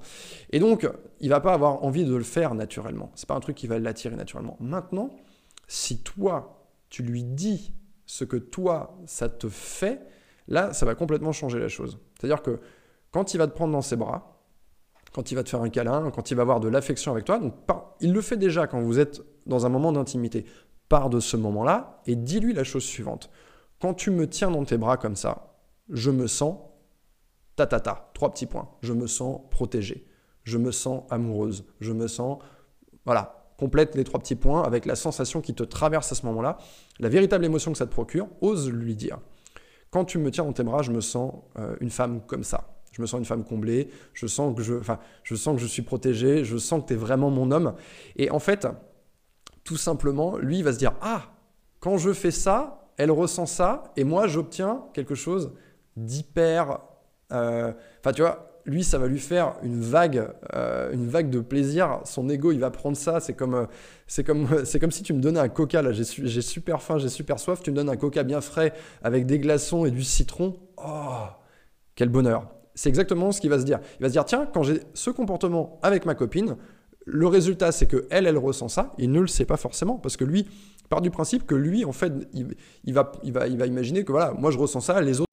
[0.51, 0.87] Et donc,
[1.19, 3.11] il va pas avoir envie de le faire naturellement.
[3.15, 4.57] C'est pas un truc qui va l'attirer naturellement.
[4.59, 5.09] Maintenant,
[5.67, 7.73] si toi, tu lui dis
[8.05, 10.01] ce que toi, ça te fait,
[10.47, 11.99] Là, ça va complètement changer la chose.
[12.19, 12.59] C'est-à-dire que
[13.11, 14.41] quand il va te prendre dans ses bras,
[15.13, 17.39] quand il va te faire un câlin, quand il va avoir de l'affection avec toi,
[17.39, 17.53] donc
[17.99, 20.45] il le fait déjà quand vous êtes dans un moment d'intimité.
[20.89, 23.29] Pars de ce moment-là et dis-lui la chose suivante.
[23.79, 25.55] Quand tu me tiens dans tes bras comme ça,
[25.89, 26.57] je me sens
[27.55, 28.69] ta ta ta, trois petits points.
[28.81, 30.05] Je me sens protégée,
[30.43, 32.39] je me sens amoureuse, je me sens
[33.05, 36.57] voilà, complète les trois petits points avec la sensation qui te traverse à ce moment-là,
[36.99, 39.19] la véritable émotion que ça te procure, ose lui dire.
[39.91, 42.69] Quand tu me tiens dans tes bras, je me sens euh, une femme comme ça.
[42.93, 44.75] Je me sens une femme comblée, je sens que je,
[45.23, 47.73] je, sens que je suis protégé, je sens que tu es vraiment mon homme.
[48.17, 48.67] Et en fait,
[49.63, 51.31] tout simplement, lui, va se dire Ah,
[51.79, 55.53] quand je fais ça, elle ressent ça, et moi, j'obtiens quelque chose
[55.95, 56.79] d'hyper.
[57.31, 61.39] Euh, enfin, tu vois, lui, ça va lui faire une vague, euh, une vague de
[61.39, 62.01] plaisir.
[62.03, 63.19] Son ego, il va prendre ça.
[63.19, 63.65] C'est comme, euh,
[64.07, 65.81] c'est comme, c'est comme si tu me donnais un coca.
[65.81, 66.03] Là, j'ai,
[66.41, 67.61] super faim, j'ai super soif.
[67.61, 70.57] Tu me donnes un coca bien frais avec des glaçons et du citron.
[70.77, 71.25] Oh,
[71.95, 72.47] quel bonheur.
[72.73, 73.79] C'est exactement ce qu'il va se dire.
[73.99, 76.55] Il va se dire tiens, quand j'ai ce comportement avec ma copine,
[77.05, 78.93] le résultat, c'est que elle, elle ressent ça.
[78.97, 80.47] Il ne le sait pas forcément parce que lui
[80.91, 84.11] part du principe que lui, en fait, il, va, il, va, il va imaginer que
[84.11, 85.30] voilà, moi je ressens ça, les autres.